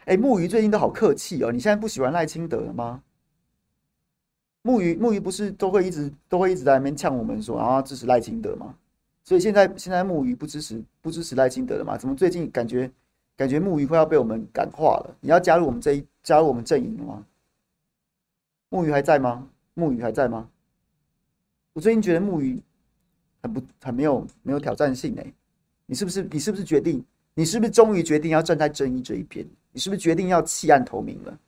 [0.09, 1.53] 哎，木鱼最近都好客气哦。
[1.53, 3.03] 你现在不喜欢赖清德了吗？
[4.63, 8.75] 木鱼，木鱼不是都会一直都会一直在那边呛我们说，然后支持赖清德吗？
[9.23, 11.99] 所以现在现在木鱼不支持不支持赖清德了吗？
[11.99, 12.91] 怎么最近感觉
[13.37, 15.15] 感觉木鱼快要被我们感化了？
[15.21, 17.27] 你要加入我们这一加入我们阵营了吗？
[18.71, 19.47] 木鱼还在吗？
[19.75, 20.49] 木鱼还在吗？
[21.75, 22.59] 我最近觉得木鱼
[23.43, 25.35] 很不很没有没有挑战性哎。
[25.85, 27.05] 你是不是你是不是决定
[27.39, 29.49] 你是不是终于决定要站在正义这一边？
[29.71, 31.39] 你是不是决定要弃暗投明了？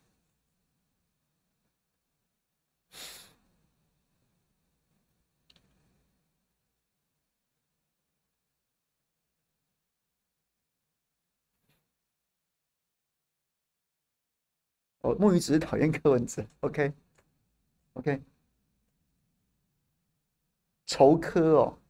[15.01, 16.93] 哦木鱼只是讨厌刻文字 okok
[20.85, 21.80] 愁磕哦。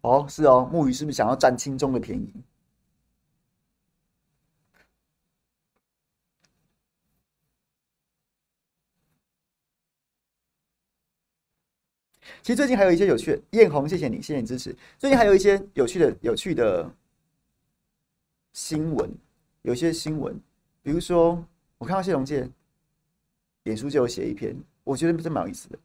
[0.00, 2.32] 哦是哦，木鱼是不是想要占亲中的便宜？
[12.42, 14.74] 其实最近还有一些有趣的，艳红，谢谢你，谢谢你支持。
[14.98, 16.90] 最近还有一些有趣的、有趣的
[18.52, 19.10] 新闻，
[19.62, 20.40] 有些新闻，
[20.82, 21.44] 比如说，
[21.76, 22.48] 我看到谢龙介
[23.64, 25.78] 脸书就有写一篇，我觉得真蛮有意思的。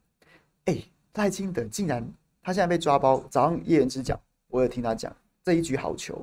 [0.66, 0.78] 哎，
[1.16, 2.08] 赖清德竟然
[2.44, 6.14] 他现在被抓包，早上叶元之讲，我有听他讲这一局好球，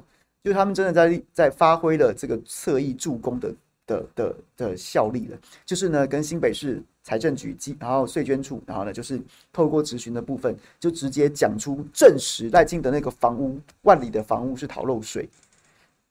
[0.44, 3.54] 就是他们真的在在发挥了这个侧翼助攻的
[3.86, 6.80] 的的的效力了，就是呢跟新北市。
[7.02, 9.20] 财政局及然后税捐处，然后呢，就是
[9.54, 15.26] 透过质询的部分，就直接讲出证实赖清德那个房屋万里的房屋是逃漏税，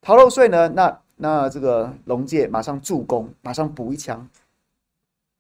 [0.02, 4.28] 逃漏税呢，那那这个龙介马上助攻，马上补一枪，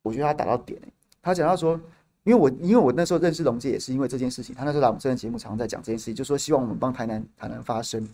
[0.03, 0.79] 我觉得他打到点，
[1.19, 1.77] 他讲到说，
[2.23, 8.07] 因为我因为我那时候认识龙介也是因为这件事情，他那时候来我们这个节目常常在讲这件事情，就说希望我们帮台南台南发声，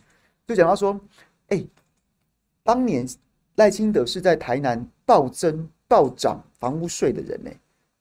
[0.47, 0.99] 就讲到说，
[1.47, 1.65] 哎，
[2.63, 3.07] 当年
[3.55, 5.67] 赖清德是在台南暴增。
[5.87, 7.51] 暴涨房屋税的人呢，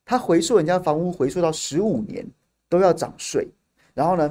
[0.03, 2.25] 他回溯人家房屋回溯到十五年
[2.67, 3.47] 都要涨税，
[3.93, 4.27] 然后呢，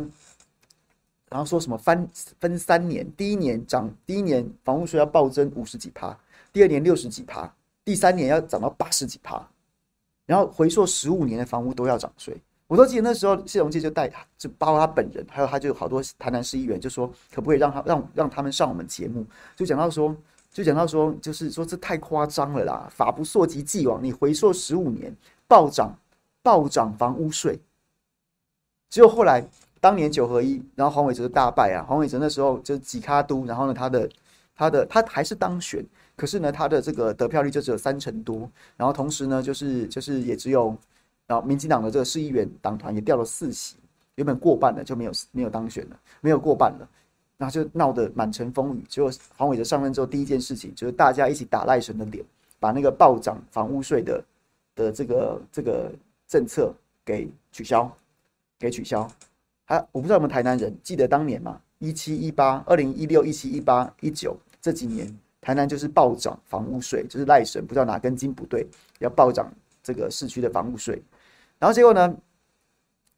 [1.31, 2.09] 然后说什么分
[2.41, 6.19] 分三年，第一年涨，第一年房屋税要暴增五十几趴，
[6.53, 7.49] 第二年六十几趴，
[7.85, 9.49] 第三年要涨到八十几趴，
[10.27, 12.37] 然后回溯十五年的房屋都要涨税。
[12.67, 19.25] 我都记得那时候谢龙介就带就包括他本人，还有他就好多台南市议员就说，可不可以让他让让他们上我们节目，
[19.57, 20.15] 就讲到说。
[20.55, 22.89] 就讲到说，就是说这太夸张了啦！
[22.89, 25.13] 法不溯及既往，你回溯十五年
[25.49, 25.93] 暴涨
[26.45, 27.59] 暴涨房屋税，
[28.89, 29.45] 只有后来
[29.81, 31.83] 当年九合一，然后黄伟哲大败啊！
[31.89, 34.09] 黄伟哲那时候就几卡都，然后呢，他的
[34.55, 35.85] 他的他还是当选，
[36.17, 40.77] 可是呢，他的这个得票率就只有三成多，然后同时呢，就是就是也只有，
[41.27, 43.77] 然后民进党的这个市议员党团也掉了四席，
[44.15, 46.89] 原本过半了就没有没有当选了，没有过半了。
[47.37, 48.85] 然后就闹得满城风雨。
[48.89, 52.25] 结果黄伟哲上任之后，第一件事情就是大家一起打赖神的脸，
[52.61, 54.25] 把那个暴涨房屋税的
[54.77, 55.93] 的这个这个
[56.29, 56.73] 政策
[57.05, 57.91] 给取消，
[58.57, 59.11] 给取消。
[59.65, 65.13] 还我不知道我们台南人记得当年嘛，一七一八、二零一六、一七一八、一九这几年，
[65.45, 68.67] 台南就是暴涨房屋税，就是赖神不知道哪根筋不对，
[68.99, 69.53] 要暴涨
[69.83, 71.03] 这个市区的房屋税。
[71.59, 72.17] 然后结果呢，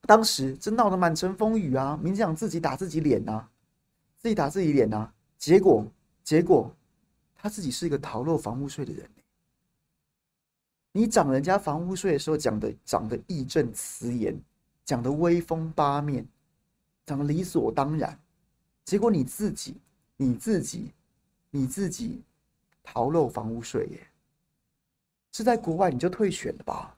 [0.02, 3.48] 当时真闹得满城风雨啊，民进党自己打自己脸啊。
[4.18, 5.08] 自己打自己脸呐，
[5.38, 5.86] 结果
[6.24, 6.74] 结果
[7.36, 9.08] 他自己是一个逃漏房屋税的人。
[10.90, 14.36] 你涨人家房屋税的时候讲的讲的义正辞严，
[14.84, 16.26] 讲的威风八面，
[17.04, 18.18] 讲的理所当然，
[18.84, 19.76] 结果你自己
[20.16, 20.90] 你自己
[21.50, 22.22] 你自己
[22.82, 24.06] 逃漏房屋税耶，
[25.32, 26.96] 是在国外你就退选了吧？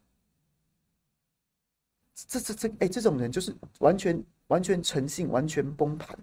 [2.15, 6.19] 这这这哎，这种人就是完全完全诚信完全崩盘。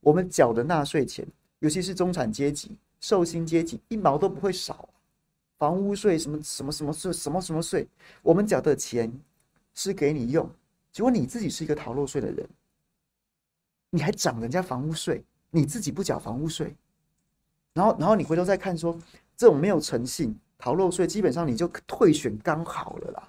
[0.00, 1.26] 我们缴的纳税钱，
[1.58, 4.88] 尤其是中产阶级、受薪阶级，一毛都不会少。
[5.58, 7.88] 房屋税什么什么什么税，什么什么税，
[8.22, 9.12] 我们缴的钱
[9.74, 10.48] 是给你用。
[10.92, 12.48] 结果你自己是一个逃漏税的人，
[13.90, 16.76] 你还涨人家房屋税，你自己不缴房屋税，
[17.76, 18.98] 然后然后你回头再看说，
[19.36, 23.28] 这种没有诚信、逃漏税，基本上你就退选刚好了啦。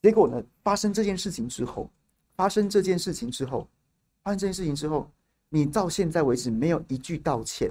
[0.00, 1.90] 结果呢，发生这件事情之后，
[2.34, 3.68] 发生这件事情之后，
[4.22, 5.06] 发生这件事情之后。
[5.54, 7.70] 你到现在为止没有一句道歉，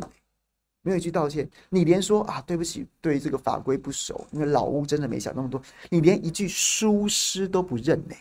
[0.83, 8.13] 没有一句道歉，你连说啊对不起，对这个法规不熟，因为老屋真的没想那么多，你连一句疏失都不认呢？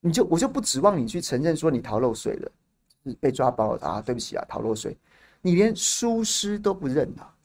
[0.00, 2.52] 你就我就不指望你去承认说你逃漏税了，
[3.20, 4.96] 被抓包了啊，对不起啊，逃漏税，
[5.44, 7.36] 你连疏失都不认啊，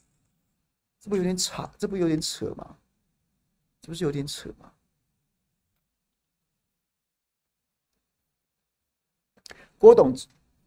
[1.02, 1.70] 这不有点扯？
[1.78, 2.78] 这不有点扯吗？
[3.82, 4.72] 这不是有点扯吗？
[9.78, 10.16] 郭董。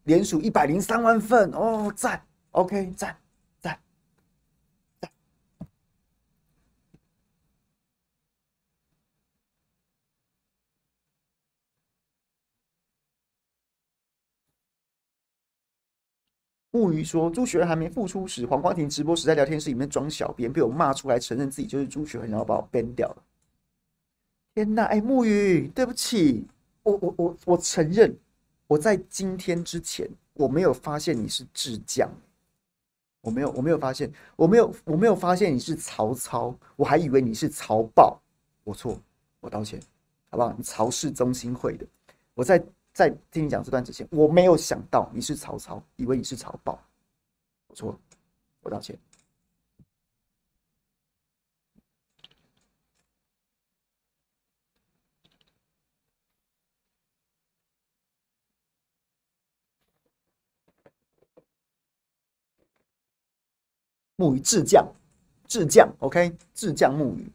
[0.03, 3.17] 连署一百零三万份哦，赞，OK，赞，
[3.61, 3.79] 赞。
[16.73, 23.23] 木鱼说：“朱学恒还没复出时，黄光庭直播时在聊天室里面装小编，被我骂出来，承认自己就是朱学恒，然后把我 ban 掉了。”
[24.55, 26.47] 天哪，哎，木鱼，对不起，
[26.81, 28.17] 我我我我承认。
[28.65, 32.09] 我在今天之前，我没有发现你是智将，
[33.21, 38.19] 我没有，我没有发现，我没有，我没有发现你是曹操，我还以为你是曹豹，
[38.63, 38.99] 我错，
[39.41, 39.79] 我道歉，
[40.31, 40.51] 好不好？
[40.57, 41.85] 你曹氏中心会的，
[42.33, 42.63] 我在
[42.93, 46.79] 在听你讲这段之前，我没有想到你是曹操，以为你是曹豹。
[47.67, 47.99] 我错了，
[48.61, 48.97] 我道歉。
[64.15, 64.87] 木鱼智将，
[65.47, 67.29] 智将，OK，智将木鱼。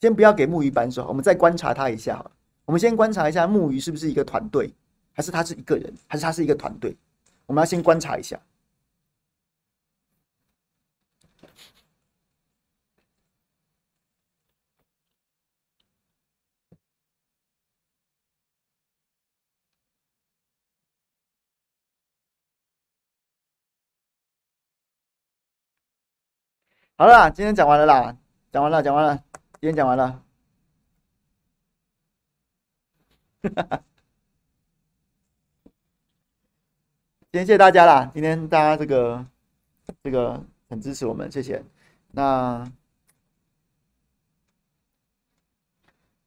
[0.00, 2.24] 先不要给木鱼扳手，我们再观察他一下。
[2.64, 4.72] 我们先观察一下木鱼是不是一个团队，
[5.12, 6.96] 还是他是一个人，还是他是一个团队？
[7.46, 8.38] 我们要先观察一下。
[26.96, 28.16] 好了啦，今天讲完了啦，
[28.52, 29.22] 讲完了，讲完了。
[29.60, 30.22] 今天讲完了，
[33.42, 33.52] 今
[37.32, 38.08] 天谢谢大家啦！
[38.14, 39.26] 今天大家这个
[40.04, 41.60] 这个很支持我们，谢谢。
[42.12, 42.64] 那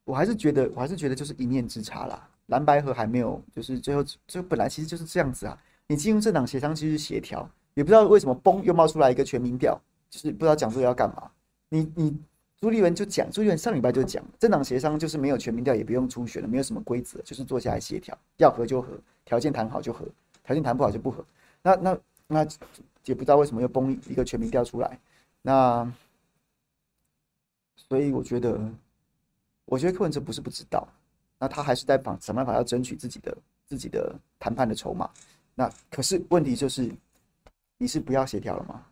[0.03, 2.29] 我还是觉得，我还是觉得就是一念之差啦。
[2.47, 5.57] 蓝白合还没有，就是最后就本来其实就是这样子啊。
[5.87, 11.31] 你进入政党协商其实协调，也不知道为什么嘣又冒出来一个全民调，就是不知道讲这个要干嘛。
[11.69, 12.21] 你你。
[12.61, 18.89] 朱立伦就讲，朱立伦上礼拜就讲，政党协商就是没有全民调，也不用初选了，没有什么规则，就是坐下来协调，要合就合，
[19.25, 20.05] 条件谈好就合，
[20.43, 21.25] 条件谈不好就不合。
[21.63, 22.47] 那那那
[23.05, 24.99] 也不知道为什么又崩一个全民调出来。
[25.41, 25.91] 那
[27.75, 28.61] 所以我觉得，
[29.65, 30.88] 我觉得柯文哲不是不知道，
[31.39, 33.35] 那他还是在想想办法要争取自己的
[33.65, 35.09] 自己的谈判的筹码。
[35.55, 36.91] 那可是问题就是，
[37.79, 38.85] 你是不要协调了吗？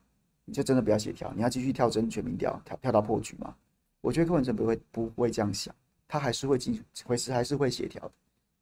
[0.52, 3.56] 就真的不要协调，你要继续跳针全民调，跳跳到破局吗？
[4.02, 5.74] 我觉得柯文哲不会不会这样想，
[6.08, 8.12] 他还是会继续，会是还是会协调，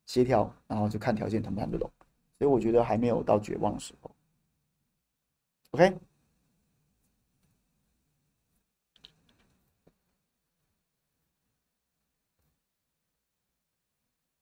[0.05, 1.89] 协调，然后就看条件谈不谈得拢。
[2.37, 4.11] 所以我觉得还没有到绝望的时候。
[5.71, 5.89] OK，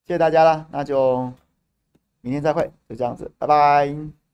[0.05, 1.31] 谢谢大家了，那就
[2.21, 4.24] 明天再会，就这样子，拜拜。